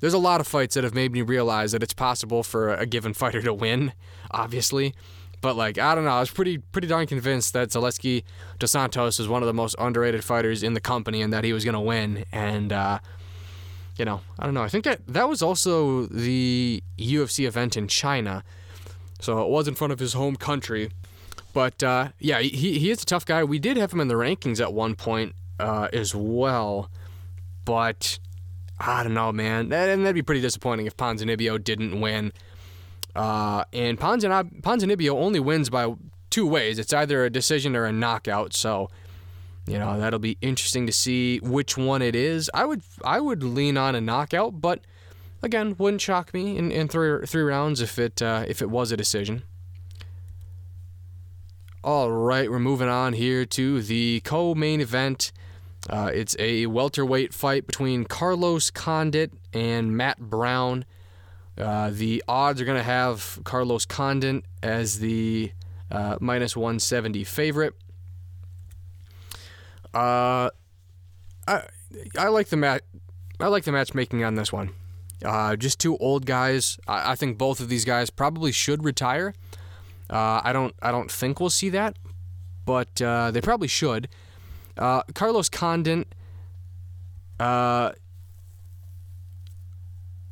[0.00, 2.84] There's a lot of fights that have made me realize that it's possible for a
[2.84, 3.92] given fighter to win.
[4.30, 4.94] Obviously.
[5.40, 8.24] But like I don't know, I was pretty pretty darn convinced that Zaleski
[8.58, 11.52] dos Santos was one of the most underrated fighters in the company and that he
[11.52, 12.24] was gonna win.
[12.32, 13.00] And uh,
[13.96, 14.62] you know, I don't know.
[14.62, 18.44] I think that that was also the UFC event in China,
[19.20, 20.90] so it was in front of his home country.
[21.52, 23.44] But uh, yeah, he he is a tough guy.
[23.44, 26.90] We did have him in the rankings at one point uh, as well,
[27.64, 28.18] but
[28.78, 29.70] I don't know, man.
[29.70, 32.32] That, and that'd be pretty disappointing if Ponzinibbio didn't win.
[33.14, 35.94] Uh, and Ponzin- Ponzinibbio only wins by
[36.28, 36.78] two ways.
[36.78, 38.52] It's either a decision or a knockout.
[38.52, 38.90] So,
[39.66, 42.50] you know, that'll be interesting to see which one it is.
[42.52, 44.80] I would I would lean on a knockout, but
[45.42, 48.92] again, wouldn't shock me in, in three three rounds if it uh, if it was
[48.92, 49.42] a decision.
[51.82, 55.32] All right, we're moving on here to the co-main event.
[55.88, 60.84] Uh, it's a welterweight fight between Carlos Condit and Matt Brown.
[61.56, 65.52] Uh, the odds are going to have Carlos Condit as the
[65.90, 67.74] uh, minus 170 favorite.
[69.94, 70.50] Uh,
[71.46, 71.62] I
[72.18, 72.82] I like the mat.
[73.40, 74.70] I like the matchmaking on this one.
[75.24, 76.78] Uh, just two old guys.
[76.86, 79.32] I, I, think both of these guys probably should retire.
[80.10, 80.74] Uh, I don't.
[80.82, 81.96] I don't think we'll see that,
[82.66, 84.08] but they probably should.
[84.76, 86.08] Carlos Condit.
[87.38, 87.92] Uh,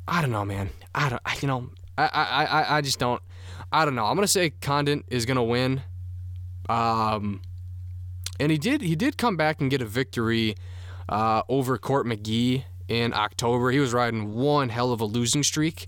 [0.07, 0.69] I don't know, man.
[0.93, 1.21] I don't.
[1.41, 3.21] You know, I I I, I just don't.
[3.71, 4.05] I don't know.
[4.05, 5.81] I'm gonna say Condit is gonna win.
[6.69, 7.41] Um,
[8.39, 8.81] and he did.
[8.81, 10.55] He did come back and get a victory
[11.09, 13.71] uh, over Court McGee in October.
[13.71, 15.87] He was riding one hell of a losing streak.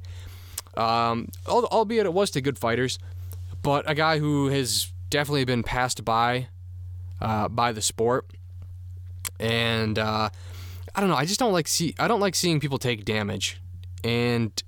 [0.76, 3.00] Um, albeit it was to good fighters,
[3.64, 6.50] but a guy who has definitely been passed by
[7.20, 8.30] uh, by the sport.
[9.40, 10.30] And uh,
[10.96, 11.16] I don't know.
[11.16, 11.96] I just don't like see.
[12.00, 13.62] I don't like seeing people take damage
[14.04, 14.64] and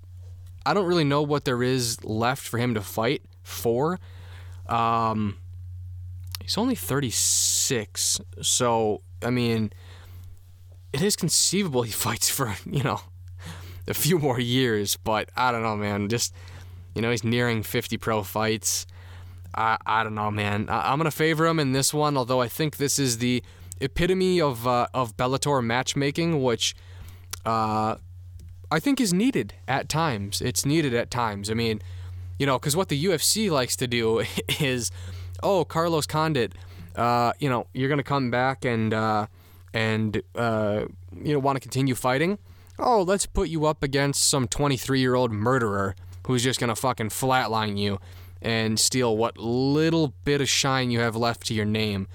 [0.66, 4.00] I don't really know what there is left for him to fight for.
[4.68, 5.38] Um,
[6.42, 8.22] he's only 36.
[8.42, 9.72] So, I mean,
[10.94, 13.02] it is conceivable he fights for, you know,
[13.88, 16.10] a few more years, but I don't know, man.
[16.10, 16.34] Just,
[16.94, 18.86] you know, he's nearing 50 pro fights.
[19.56, 20.70] I, I don't know, man.
[20.70, 23.42] I, going to favor him in this one, although I think this is the
[23.82, 26.76] epitome of, uh, of Bellator matchmaking, which
[27.46, 27.96] uh,
[28.72, 30.42] I think is needed at times.
[30.42, 31.50] It's needed at times.
[31.50, 31.82] I mean,
[32.38, 34.24] you know, because what the UFC likes to do
[34.60, 34.92] is,
[35.44, 36.54] oh, Carlos Condit,
[36.96, 39.28] uh, you know, you're gonna come back and uh,
[39.74, 42.40] and uh, you know want to continue fighting.
[42.78, 45.96] Oh, let's put you up against some 23 year old murderer
[46.28, 48.00] who's just gonna fucking flatline you
[48.42, 52.08] and steal what little bit of shine you have left to your name.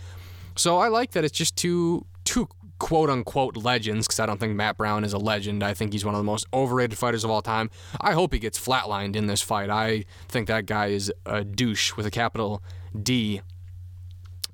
[0.57, 2.49] So I like that it's just two two
[2.79, 5.63] quote unquote legends, because I don't think Matt Brown is a legend.
[5.63, 7.71] I think he's one of the most overrated fighters of all time.
[8.01, 9.71] I hope he gets flatlined in this fight.
[9.71, 12.63] I think that guy is a douche with a capital
[13.01, 13.41] D.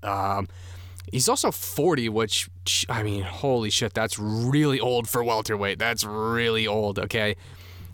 [0.03, 0.49] Um,
[1.13, 2.49] he's also 40, which,
[2.89, 5.79] I mean, holy shit, that's really old for welterweight.
[5.79, 7.37] That's really old, okay?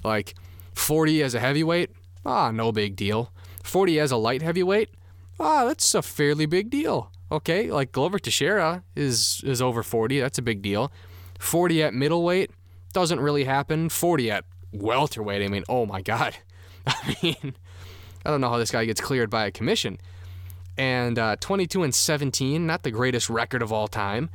[0.05, 0.35] Like,
[0.75, 1.91] 40 as a heavyweight?
[2.25, 3.33] Ah, no big deal.
[3.65, 4.91] 40 as a light heavyweight?
[5.41, 7.11] Ah, that's a fairly big deal.
[7.31, 10.21] Okay, like Glover Teixeira is is over 40.
[10.21, 10.93] That's a big deal.
[11.41, 12.51] 40 at middleweight
[12.93, 13.89] doesn't really happen.
[13.89, 15.43] 40 at welterweight.
[15.43, 16.37] I mean, oh my god.
[16.87, 17.55] I mean,
[18.25, 19.99] I don't know how this guy gets cleared by a commission.
[20.79, 24.31] And uh, 22 and 17, not the greatest record of all time.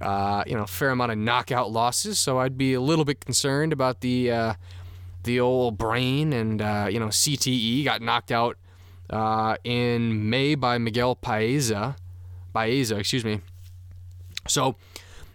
[0.00, 2.18] Uh, you know, fair amount of knockout losses.
[2.18, 4.54] So I'd be a little bit concerned about the uh,
[5.22, 8.58] the old brain and uh, you know CTE got knocked out
[9.10, 11.96] uh, in May by Miguel Paeza.
[12.56, 13.42] Baeza, excuse me.
[14.48, 14.76] So,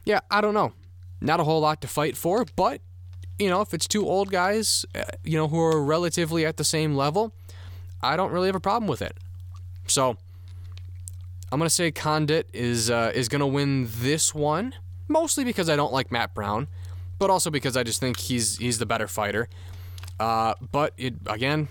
[0.06, 0.74] yeah, I don't know.
[1.22, 2.82] Not a whole lot to fight for, but
[3.38, 6.64] you know, if it's two old guys, uh, you know, who are relatively at the
[6.64, 7.32] same level,
[8.02, 9.16] I don't really have a problem with it.
[9.86, 10.18] So,
[11.52, 14.74] I'm gonna say Condit is uh, is gonna win this one,
[15.08, 16.68] mostly because I don't like Matt Brown,
[17.20, 19.48] but also because I just think he's he's the better fighter.
[20.20, 21.68] Uh, but it again,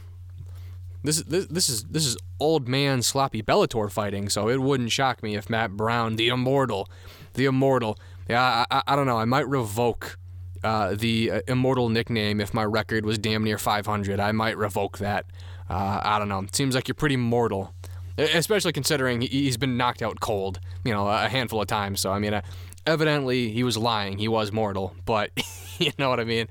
[1.02, 4.90] this is this, this is this is old man sloppy Bellator fighting, so it wouldn't
[4.90, 6.88] shock me if Matt Brown, the immortal,
[7.34, 7.98] the immortal.
[8.28, 9.18] Yeah, I, I, I don't know.
[9.18, 10.18] I might revoke
[10.62, 14.20] uh, the uh, immortal nickname if my record was damn near 500.
[14.20, 15.26] I might revoke that.
[15.68, 16.44] Uh, I don't know.
[16.52, 17.74] Seems like you're pretty mortal,
[18.18, 22.00] especially considering he's been knocked out cold, you know, a handful of times.
[22.00, 22.42] So I mean, uh,
[22.86, 24.18] evidently he was lying.
[24.18, 25.30] He was mortal, but
[25.78, 26.48] you know what I mean.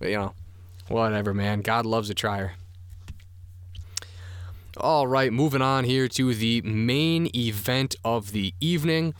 [0.00, 0.34] You know,
[0.88, 1.62] whatever, man.
[1.62, 2.54] God loves a trier.
[4.76, 9.14] All right, moving on here to the main event of the evening.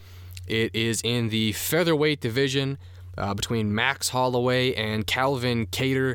[0.46, 2.78] It is in the featherweight division
[3.18, 6.14] uh, between Max Holloway and Calvin Kattar.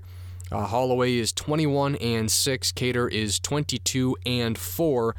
[0.54, 5.16] Uh, Holloway is 21 and 6, Kattar is 22 and 4.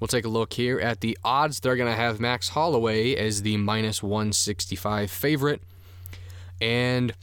[0.00, 1.60] We'll take a look here at the odds.
[1.60, 5.62] They're going to have Max Holloway as the minus 165 favorite.
[6.60, 7.14] And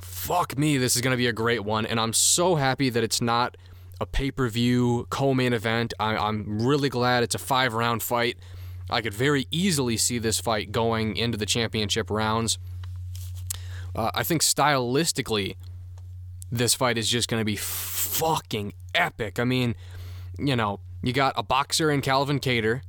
[0.00, 1.84] fuck me, this is going to be a great one.
[1.84, 3.58] And I'm so happy that it's not
[4.02, 5.94] a pay per view co main event.
[5.98, 8.38] I, I'm really glad it's a five round fight.
[8.90, 12.58] I could very easily see this fight going into the championship rounds.
[13.94, 15.56] Uh, I think stylistically,
[16.50, 19.38] this fight is just going to be fucking epic.
[19.38, 19.74] I mean,
[20.38, 22.82] you know, you got a boxer in Calvin Kattar,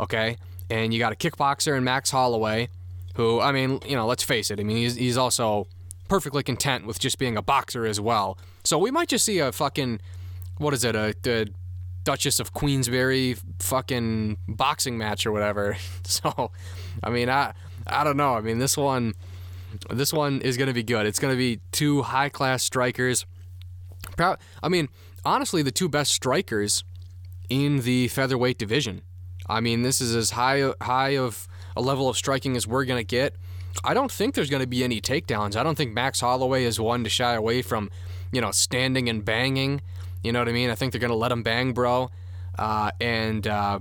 [0.00, 0.38] okay,
[0.70, 2.68] and you got a kickboxer in Max Holloway,
[3.16, 5.66] who, I mean, you know, let's face it, I mean, he's, he's also
[6.08, 8.38] perfectly content with just being a boxer as well.
[8.64, 10.00] So we might just see a fucking
[10.58, 11.46] what is it, a, a
[12.04, 15.76] Duchess of Queensberry fucking boxing match or whatever.
[16.06, 16.52] So,
[17.02, 17.54] I mean, I
[17.86, 18.34] I don't know.
[18.34, 19.14] I mean, this one
[19.90, 21.06] this one is going to be good.
[21.06, 23.24] It's going to be two high class strikers.
[24.18, 24.88] I mean,
[25.24, 26.84] honestly, the two best strikers
[27.48, 29.02] in the featherweight division.
[29.48, 33.00] I mean, this is as high high of a level of striking as we're going
[33.00, 33.34] to get.
[33.82, 35.56] I don't think there's going to be any takedowns.
[35.56, 37.90] I don't think Max Holloway is one to shy away from,
[38.30, 39.80] you know, standing and banging.
[40.24, 40.70] You know what I mean?
[40.70, 42.10] I think they're gonna let him bang, bro.
[42.58, 43.78] Uh, and uh,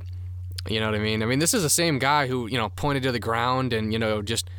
[0.67, 1.23] you know what I mean?
[1.23, 3.93] I mean, this is the same guy who you know pointed to the ground and
[3.93, 4.49] you know just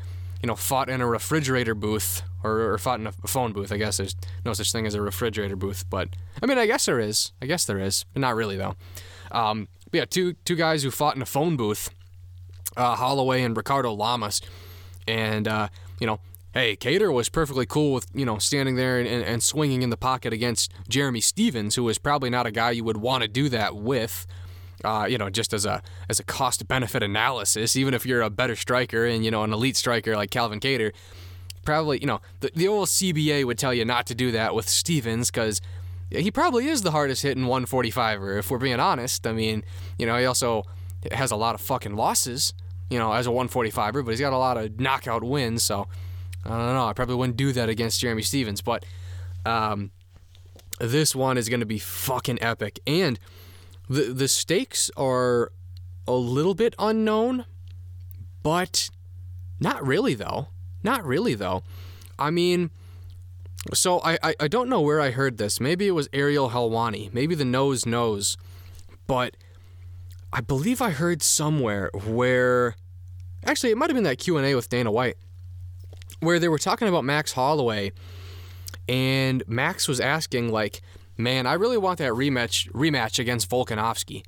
[0.43, 3.71] you know fought in a refrigerator booth or, or fought in a phone booth.
[3.71, 6.09] I guess there's no such thing as a refrigerator booth, but
[6.43, 7.33] I mean, I guess there is.
[7.41, 8.77] I guess there is, but not really though.
[9.31, 11.91] Um, but yeah, two two guys who fought in a phone booth,
[12.77, 14.41] uh, Holloway and Ricardo Lamas,
[15.07, 15.69] and uh,
[16.01, 16.19] you know
[16.55, 19.97] hey, Kattar was perfectly cool with, you know, standing there and, and, swinging in the
[19.97, 23.49] pocket against Jeremy Stephens, who is probably not a guy you would want to do
[23.49, 24.27] that with.
[24.85, 28.29] Uh, you know, just as a as a cost benefit analysis, even if you're a
[28.29, 30.93] better striker and you know an elite striker like Calvin Kattar,
[31.65, 34.69] probably you know the, the old CBA would tell you not to do that with
[34.69, 35.63] Stephens because
[36.11, 39.27] he probably is the hardest hitting 145er, if we're being honest.
[39.27, 39.65] I mean,
[39.99, 40.65] you know, he also
[41.13, 42.53] has a lot of fucking losses,
[42.91, 45.89] you know, as a 145er, but he's got a lot of knockout wins, so
[46.45, 46.87] I don't know.
[46.87, 48.85] I probably wouldn't do that against Jeremy Stephens, but
[49.47, 49.91] um,
[50.79, 52.81] this one is going to be fucking epic.
[52.87, 53.19] And
[53.89, 55.53] the the stakes are
[56.07, 57.47] a little bit unknown,
[58.43, 58.91] but
[59.61, 60.49] not really though.
[60.83, 61.63] Not really though.
[62.19, 62.71] I mean,
[63.73, 65.61] so I, I, I don't know where I heard this.
[65.61, 67.13] Maybe it was Ariel Helwani.
[67.13, 68.37] Maybe the nose knows.
[69.07, 69.37] But
[70.33, 72.77] I believe I heard somewhere where
[73.45, 75.17] actually it might have been that Q&A with Dana White
[76.25, 77.93] where they were talking about Max Holloway
[78.89, 80.83] and Max was asking like,
[81.17, 84.25] "Man, I really want that rematch rematch against Volkanovski.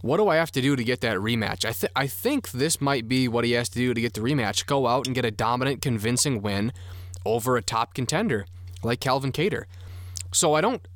[0.00, 2.80] What do I have to do to get that rematch?" I th- I think this
[2.80, 4.66] might be what he has to do to get the rematch.
[4.66, 6.72] Go out and get a dominant, convincing win
[7.24, 8.46] over a top contender
[8.82, 9.64] like Calvin Kattar.
[10.32, 10.86] So I don't.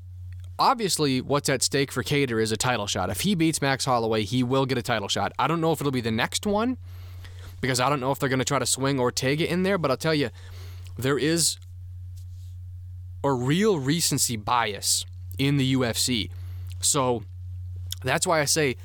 [0.59, 3.11] Obviously, what's at stake for Kattar is a title shot.
[3.11, 5.33] If he beats Max Holloway, he will get a title shot.
[5.39, 6.79] I don't know if it'll be the next one
[7.67, 9.91] because I don't know if they're going to try to swing Ortega in there, but
[9.91, 10.31] I'll tell you,
[10.97, 11.59] there is
[13.25, 15.05] a real recency bias
[15.37, 16.31] in the UFC.
[16.81, 17.25] So
[18.05, 18.77] that's why I say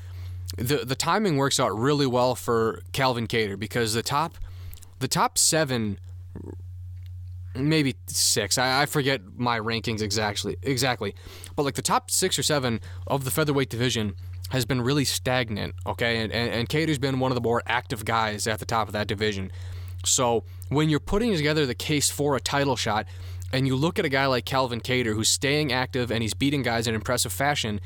[0.57, 4.37] the the timing works out really well for Calvin Kattar because the top
[4.99, 5.99] the top seven
[7.53, 8.57] maybe six.
[8.57, 11.13] I, I forget my rankings exactly exactly.
[11.55, 14.15] But like the top six or seven of the featherweight division
[14.51, 16.17] has been really stagnant, okay?
[16.17, 18.93] And, and, and Kattar's been one of the more active guys at the top of
[18.93, 19.51] that division.
[20.05, 23.05] So when you're putting together the case for a title shot,
[23.53, 26.63] and you look at a guy like Calvin Kattar who's staying active and he's beating
[26.63, 27.81] guys in impressive fashion,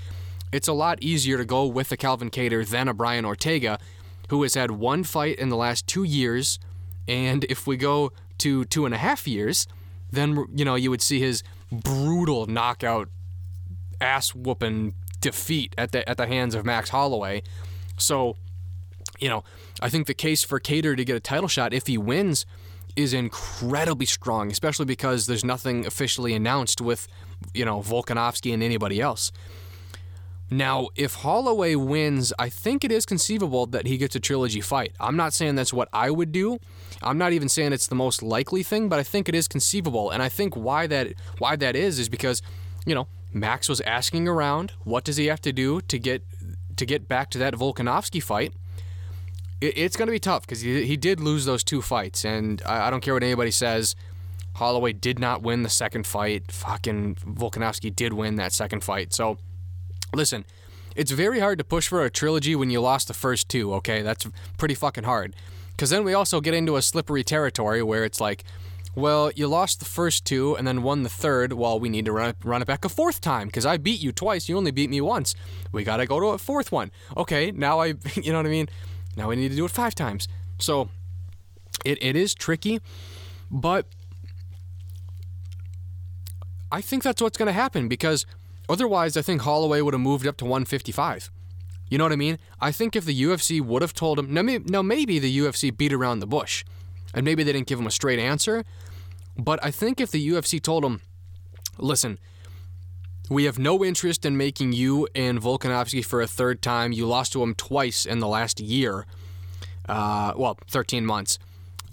[0.51, 3.79] it's a lot easier to go with the Calvin Kattar than a Brian Ortega,
[4.29, 6.59] who has had one fight in the last two years.
[7.07, 9.67] And if we go to two and a half years,
[10.11, 13.09] then you know you would see his brutal knockout,
[13.99, 14.93] ass whooping
[15.25, 17.41] defeat at the at the hands of Max Holloway.
[17.97, 18.37] So,
[19.19, 19.43] you know,
[19.81, 22.45] I think the case for Kattar to get a title shot if he wins
[22.95, 27.07] is incredibly strong, especially because there's nothing officially announced with,
[27.53, 29.31] you know, Volkanovski and anybody else.
[30.51, 34.93] Now, if Holloway wins, I think it is conceivable that he gets a trilogy fight.
[34.99, 36.59] I'm not saying that's what I would do.
[37.01, 40.11] I'm not even saying it's the most likely thing, but I think it is conceivable.
[40.11, 42.43] And I think why that why that is is because,
[42.85, 46.23] you know, Max was asking around, what does he have to do to get
[46.77, 48.53] to get back to that Volkanovski fight?
[49.59, 52.61] It, it's going to be tough because he, he did lose those two fights, and
[52.65, 53.93] I, I don't care what anybody says.
[54.53, 56.49] Holloway did not win the second fight.
[56.49, 59.13] Fucking Volkanovski did win that second fight.
[59.13, 59.37] So,
[60.13, 60.45] listen,
[60.95, 64.01] it's very hard to push for a trilogy when you lost the first two, okay?
[64.01, 64.25] That's
[64.57, 65.35] pretty fucking hard.
[65.71, 68.45] Because then we also get into a slippery territory where it's like,
[68.95, 71.53] well, you lost the first two and then won the third.
[71.53, 74.01] Well, we need to run it, run it back a fourth time because I beat
[74.01, 74.47] you twice.
[74.47, 75.35] You only beat me once.
[75.71, 76.91] We got to go to a fourth one.
[77.17, 78.69] Okay, now I, you know what I mean?
[79.17, 80.27] Now we need to do it five times.
[80.59, 80.89] So
[81.83, 82.79] it, it is tricky,
[83.51, 83.85] but
[86.71, 88.25] I think that's what's going to happen because
[88.69, 91.31] otherwise, I think Holloway would have moved up to 155.
[91.89, 92.39] You know what I mean?
[92.59, 95.75] I think if the UFC would have told him, now maybe, now maybe the UFC
[95.75, 96.65] beat around the bush
[97.13, 98.65] and maybe they didn't give him a straight answer,
[99.37, 101.01] but I think if the UFC told him,
[101.77, 102.19] listen,
[103.29, 106.91] we have no interest in making you and Volkanovski for a third time.
[106.91, 109.05] You lost to him twice in the last year.
[109.87, 111.39] Uh, well, 13 months.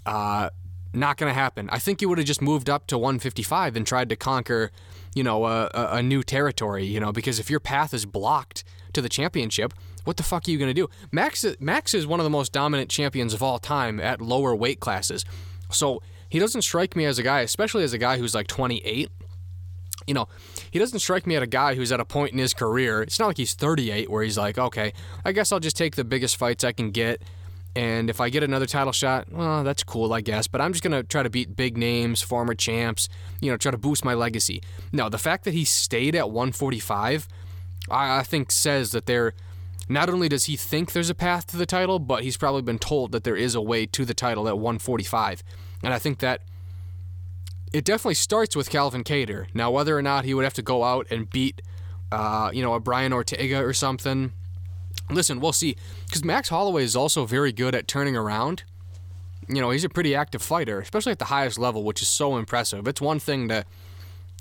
[0.05, 0.49] Uh,
[0.93, 1.69] not going to happen.
[1.71, 4.71] I think he would have just moved up to 155 and tried to conquer,
[5.15, 8.63] you know, a, a new territory, you know, because if your path is blocked
[8.93, 9.73] to the championship,
[10.03, 10.87] what the fuck are you going to do?
[11.11, 14.79] Max, Max is one of the most dominant champions of all time at lower weight
[14.79, 15.25] classes.
[15.71, 19.11] So he doesn't strike me as a guy, especially as a guy who's like 28.
[20.07, 20.27] You know,
[20.71, 23.03] he doesn't strike me as a guy who's at a point in his career.
[23.03, 26.03] It's not like he's 38 where he's like, okay, I guess I'll just take the
[26.03, 27.21] biggest fights I can get.
[27.75, 30.47] And if I get another title shot, well, that's cool, I guess.
[30.47, 33.09] But I'm just going to try to beat big names, former champs,
[33.39, 34.63] you know, try to boost my legacy.
[34.91, 37.27] No, the fact that he stayed at 145,
[37.91, 39.35] I, I think says that there,
[39.87, 42.79] not only does he think there's a path to the title, but he's probably been
[42.79, 45.43] told that there is a way to the title at 145.
[45.83, 46.41] And I think that
[47.73, 49.47] it definitely starts with Calvin Kattar.
[49.53, 51.61] Now, whether or not he would have to go out and beat,
[52.11, 54.31] uh, you know, a Brian Ortega or something,
[55.09, 55.75] listen, we'll see.
[56.05, 58.63] Because Max Holloway is also very good at turning around.
[59.49, 62.37] You know, he's a pretty active fighter, especially at the highest level, which is so
[62.37, 62.87] impressive.
[62.87, 63.65] It's one thing to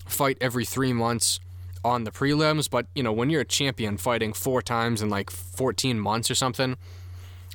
[0.07, 1.40] fight every three months
[1.84, 5.30] on the prelims, but, you know, when you're a champion fighting four times in like
[5.30, 6.76] 14 months or something,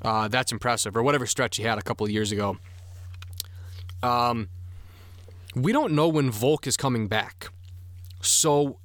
[0.02, 0.98] uh, that's impressive.
[0.98, 2.58] Or whatever stretch he had a couple of years ago.
[4.04, 4.50] Um,
[5.56, 7.50] we don't know when Volk is coming back.
[8.22, 8.80] So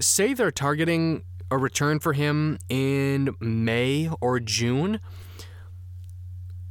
[0.00, 5.00] say they're targeting a return for him in May or June.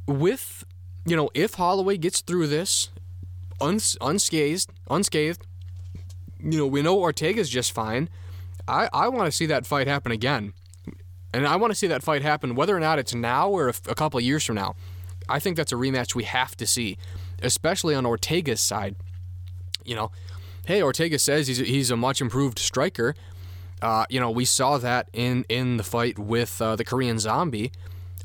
[0.06, 0.64] With,
[1.04, 2.90] you know, if Holloway gets through this
[3.60, 5.46] uns- unscathed, unscathed,
[6.40, 8.08] you know, we know Ortega's just fine.
[8.66, 10.52] I, I want to see that fight happen again.
[11.34, 13.94] And I want to see that fight happen whether or not it's now or a
[13.94, 14.76] couple of years from now.
[15.28, 16.96] I think that's a rematch we have to see,
[17.42, 18.96] especially on Ortega's side.
[19.84, 20.10] You know,
[20.66, 23.14] hey, Ortega says he's, he's a much improved striker.
[23.80, 27.72] Uh, you know, we saw that in, in the fight with uh, the Korean Zombie.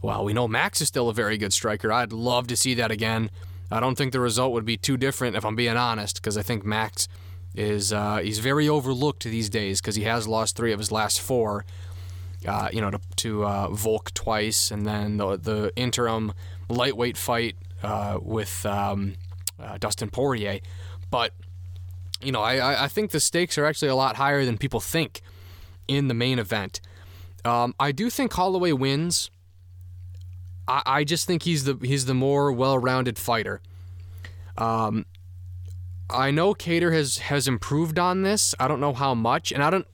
[0.01, 1.91] Well, we know Max is still a very good striker.
[1.91, 3.29] I'd love to see that again.
[3.71, 6.41] I don't think the result would be too different if I'm being honest, because I
[6.41, 7.07] think Max
[7.55, 11.21] is uh, he's very overlooked these days because he has lost three of his last
[11.21, 11.65] four.
[12.45, 16.33] Uh, you know, to, to uh, Volk twice, and then the the interim
[16.67, 19.15] lightweight fight uh, with um,
[19.59, 20.59] uh, Dustin Poirier.
[21.11, 21.33] But
[22.21, 25.21] you know, I I think the stakes are actually a lot higher than people think
[25.87, 26.81] in the main event.
[27.45, 29.29] Um, I do think Holloway wins.
[30.67, 33.61] I, I just think he's the he's the more well-rounded fighter.
[34.57, 35.05] Um,
[36.09, 38.55] I know Kattar has has improved on this.
[38.59, 39.87] I don't know how much, and I don't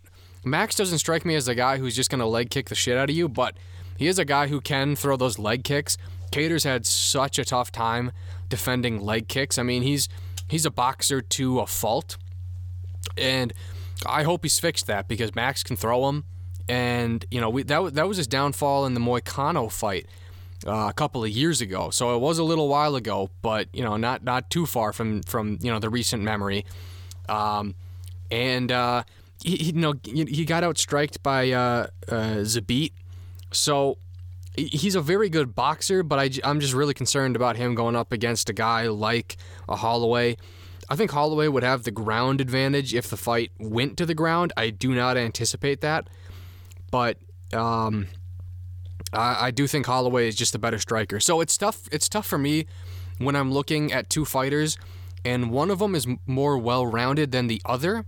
[0.43, 2.97] Max doesn't strike me as a guy who's just going to leg kick the shit
[2.97, 3.57] out of you, but
[3.97, 5.97] he is a guy who can throw those leg kicks.
[6.31, 8.11] Kattar's had such a tough time
[8.49, 9.57] defending leg kicks.
[9.57, 10.09] I mean, he's
[10.47, 12.17] he's a boxer to a fault,
[13.17, 13.53] and
[14.05, 16.25] I hope he's fixed that because Max can throw him.
[16.67, 20.07] And you know, we, that that was his downfall in the Moicano fight
[20.67, 21.89] uh, a couple of years ago.
[21.89, 25.23] So it was a little while ago, but you know, not not too far from
[25.23, 26.65] from you know the recent memory.
[27.27, 27.75] Um,
[28.31, 29.03] and uh,
[29.43, 32.91] he, he, you know he got outstriked by uh, uh, Zabit,
[33.51, 33.97] so
[34.65, 36.03] he's a very good boxer.
[36.03, 39.37] But I, I'm just really concerned about him going up against a guy like
[39.67, 40.37] a Holloway.
[40.89, 44.53] I think Holloway would have the ground advantage if the fight went to the ground.
[44.57, 46.09] I do not anticipate that,
[46.89, 47.17] but
[47.53, 48.07] um,
[49.13, 51.19] I, I do think Holloway is just a better striker.
[51.19, 51.87] So it's tough.
[51.91, 52.65] It's tough for me
[53.19, 54.77] when I'm looking at two fighters,
[55.23, 58.05] and one of them is more well-rounded than the other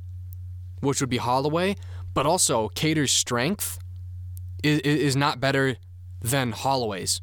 [0.81, 1.75] which would be Holloway,
[2.13, 3.79] but also Kattar's strength
[4.63, 5.77] is, is not better
[6.21, 7.21] than Holloway's.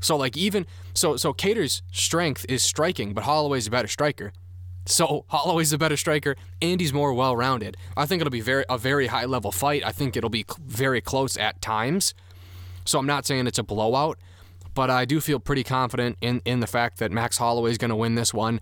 [0.00, 4.32] So like even so so Kattar's strength is striking, but Holloway's a better striker.
[4.86, 7.76] So Holloway's a better striker and he's more well-rounded.
[7.96, 9.84] I think it'll be very a very high level fight.
[9.84, 12.14] I think it'll be very close at times.
[12.84, 14.18] So I'm not saying it's a blowout,
[14.74, 17.96] but I do feel pretty confident in in the fact that Max Holloway's going to
[17.96, 18.60] win this one.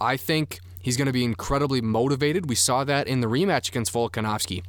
[0.00, 2.46] I think He's going to be incredibly motivated.
[2.46, 4.62] We saw that in the rematch against Volkanovski.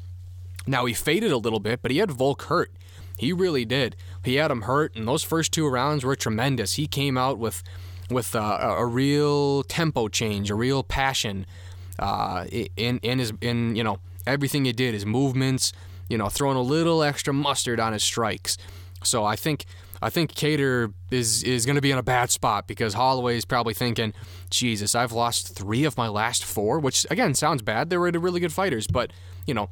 [0.66, 2.72] Now, he faded a little bit, but he had Volk hurt.
[3.18, 3.96] He really did.
[4.24, 6.74] He had him hurt, and those first two rounds were tremendous.
[6.74, 7.64] He came out with
[8.10, 11.46] with uh, a real tempo change, a real passion
[12.00, 12.46] uh,
[12.76, 15.72] in in his in you know everything he did, his movements,
[16.10, 18.58] you know, throwing a little extra mustard on his strikes.
[19.04, 19.66] So I think
[20.02, 23.46] I think Kattar is is going to be in a bad spot because Holloway is
[23.46, 24.14] probably thinking,
[24.50, 27.90] Jesus, I've lost three of my last four, which again sounds bad.
[27.90, 29.12] They were really good fighters, but
[29.46, 29.70] you know,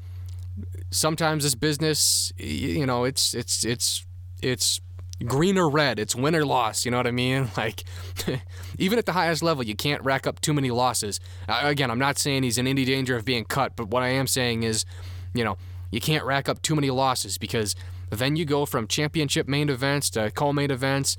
[0.92, 4.06] sometimes this business, you know, it's it's it's
[4.42, 4.80] it's
[5.26, 6.00] green or red.
[6.00, 6.86] It's win or loss.
[6.86, 7.50] You know what I mean?
[7.58, 7.84] Like,
[8.78, 11.20] even at the highest level, you can't rack up too many losses.
[11.48, 14.10] Uh, again, I'm not saying he's in any danger of being cut, but what I
[14.10, 14.86] am saying is,
[15.34, 15.58] you know,
[15.92, 17.76] you can't rack up too many losses because
[18.10, 21.16] then you go from championship main events to co-main events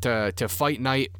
[0.00, 1.12] to, to fight night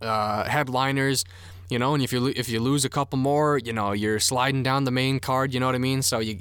[0.00, 1.24] uh, headliners.
[1.68, 4.64] You know, and if you if you lose a couple more, you know, you're sliding
[4.64, 5.54] down the main card.
[5.54, 6.02] You know what I mean?
[6.02, 6.40] So you,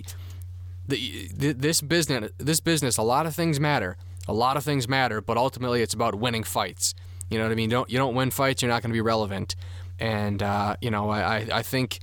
[0.89, 3.97] this business, this business, a lot of things matter.
[4.27, 6.93] A lot of things matter, but ultimately it's about winning fights.
[7.29, 7.69] You know what I mean?
[7.69, 9.55] You don't you don't win fights, you're not going to be relevant.
[9.99, 11.99] And uh, you know, I I think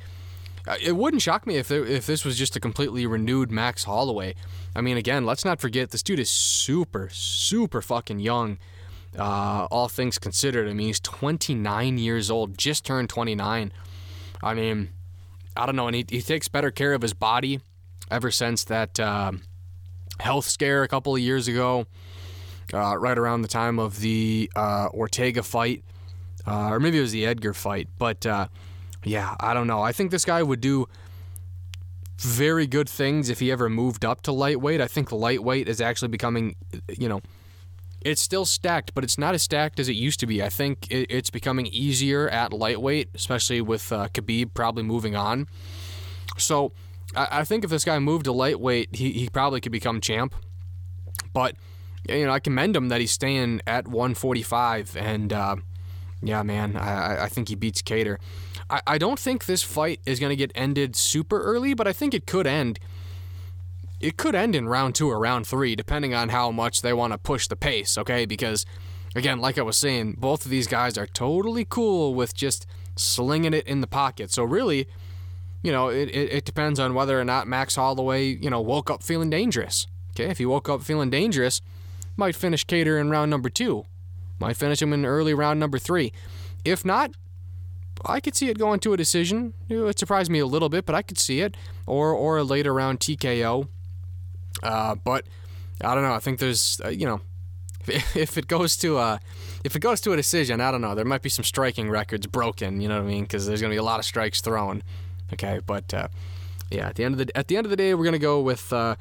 [0.67, 4.35] uh, it wouldn't shock me if if this was just a completely renewed Max Holloway.
[4.75, 8.59] I mean, again, let's not forget this dude is super, super fucking young.
[9.17, 13.73] Uh, all things considered, I mean, he's 29 years old, just turned 29.
[14.43, 14.91] I mean,
[15.57, 17.61] I don't know, and he, he takes better care of his body
[18.11, 19.33] ever since that uh,
[20.21, 21.87] health scare a couple of years ago,
[22.73, 25.85] uh, right around the time of the uh, Ortega fight,
[26.47, 27.89] uh, or maybe it was the Edgar fight.
[27.99, 28.49] But uh,
[29.05, 29.83] yeah, I don't know.
[29.83, 30.89] I think this guy would do
[32.19, 34.81] very good things if he ever moved up to lightweight.
[34.81, 36.57] I think lightweight is actually becoming,
[36.89, 37.21] you know,
[38.01, 40.43] it's still stacked, but it's not as stacked as it used to be.
[40.43, 45.49] I think it's becoming easier at lightweight, especially with uh, Khabib probably moving on.
[46.39, 46.73] So
[47.17, 50.35] I, think if this guy moved to lightweight, he, he probably could become champ.
[51.33, 51.57] But
[52.09, 55.57] you know, I commend him that he's staying at 145, and uh,
[56.23, 58.19] yeah, man, I, I think he beats Kattar.
[58.71, 61.93] I, I don't think this fight is going to get ended super early, but I
[61.93, 62.79] think it could end
[64.01, 67.13] it could end in round two or round three, depending on how much they want
[67.13, 68.27] to push the pace, okay?
[68.27, 68.67] Because,
[69.15, 73.55] again, like I was saying, both of these guys are totally cool with just slinging
[73.55, 74.31] it in the pocket.
[74.31, 74.87] So, really,
[75.63, 78.91] you know, it, it, it depends on whether or not Max Holloway, you know, woke
[78.91, 79.87] up feeling dangerous.
[80.11, 81.61] Okay, if he woke up feeling dangerous,
[82.17, 83.85] might finish Kattar in round number two,
[84.39, 86.13] might finish him in early round number three.
[86.65, 87.13] If not,
[88.05, 89.55] I could see it going to a decision.
[89.69, 92.73] It surprised me a little bit, but I could see it, or or a later
[92.73, 93.69] round TKO.
[94.63, 95.27] Uh, but
[95.83, 96.13] I don't know.
[96.13, 97.21] I think there's, uh, you know,
[97.87, 99.21] if, if it goes to a
[99.65, 100.95] if it goes to a decision, I don't know.
[100.95, 102.81] There might be some striking records broken.
[102.81, 103.25] You know what I mean?
[103.25, 104.83] Because there's gonna be a lot of strikes thrown.
[105.33, 106.09] Okay, but uh,
[106.71, 108.41] yeah, at the end of the at the end of the day, we're gonna go
[108.41, 108.97] with uh,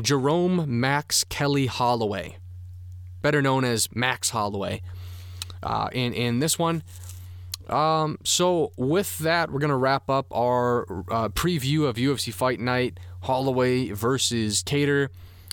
[0.00, 2.36] Jerome Max Kelly Holloway,
[3.22, 4.82] better known as Max Holloway.
[5.62, 6.82] Uh, in in this one,
[7.68, 12.98] um, so with that, we're gonna wrap up our uh, preview of UFC Fight Night
[13.22, 15.08] Holloway versus Kattar.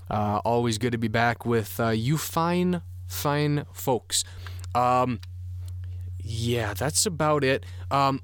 [0.09, 4.23] Uh, always good to be back with uh, you fine, fine folks.
[4.75, 5.19] Um,
[6.21, 7.65] yeah, that's about it.
[7.89, 8.21] Um,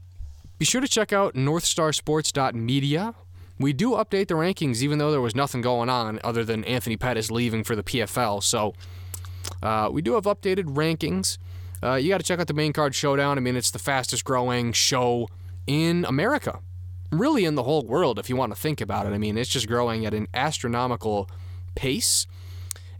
[0.61, 3.15] be sure to check out NorthStarSports.media.
[3.57, 6.97] We do update the rankings, even though there was nothing going on other than Anthony
[6.97, 8.43] Pettis leaving for the PFL.
[8.43, 8.75] So
[9.63, 11.39] uh, we do have updated rankings.
[11.81, 13.39] Uh, you got to check out the main card showdown.
[13.39, 15.27] I mean, it's the fastest growing show
[15.65, 16.59] in America,
[17.11, 19.13] really in the whole world, if you want to think about it.
[19.13, 21.27] I mean, it's just growing at an astronomical
[21.73, 22.27] pace.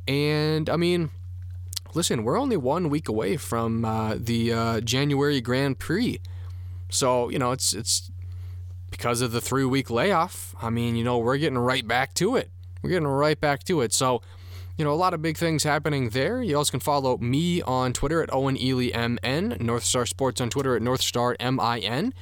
[0.08, 1.12] And I mean,
[1.94, 6.20] listen, we're only one week away from uh, the uh, January Grand Prix.
[6.92, 8.12] So, you know, it's it's
[8.90, 10.56] because of the three week layoff.
[10.62, 12.52] I mean, you know, we're getting right back to it.
[12.82, 13.94] We're getting right back to it.
[13.94, 14.22] So,
[14.78, 16.42] you know, a lot of big things happening there.
[16.42, 20.50] You also can follow me on Twitter at Owen Ely MN, North Star Sports on
[20.50, 22.14] Twitter at North Star MIN.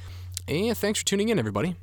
[0.48, 1.76] And thanks for tuning in, everybody.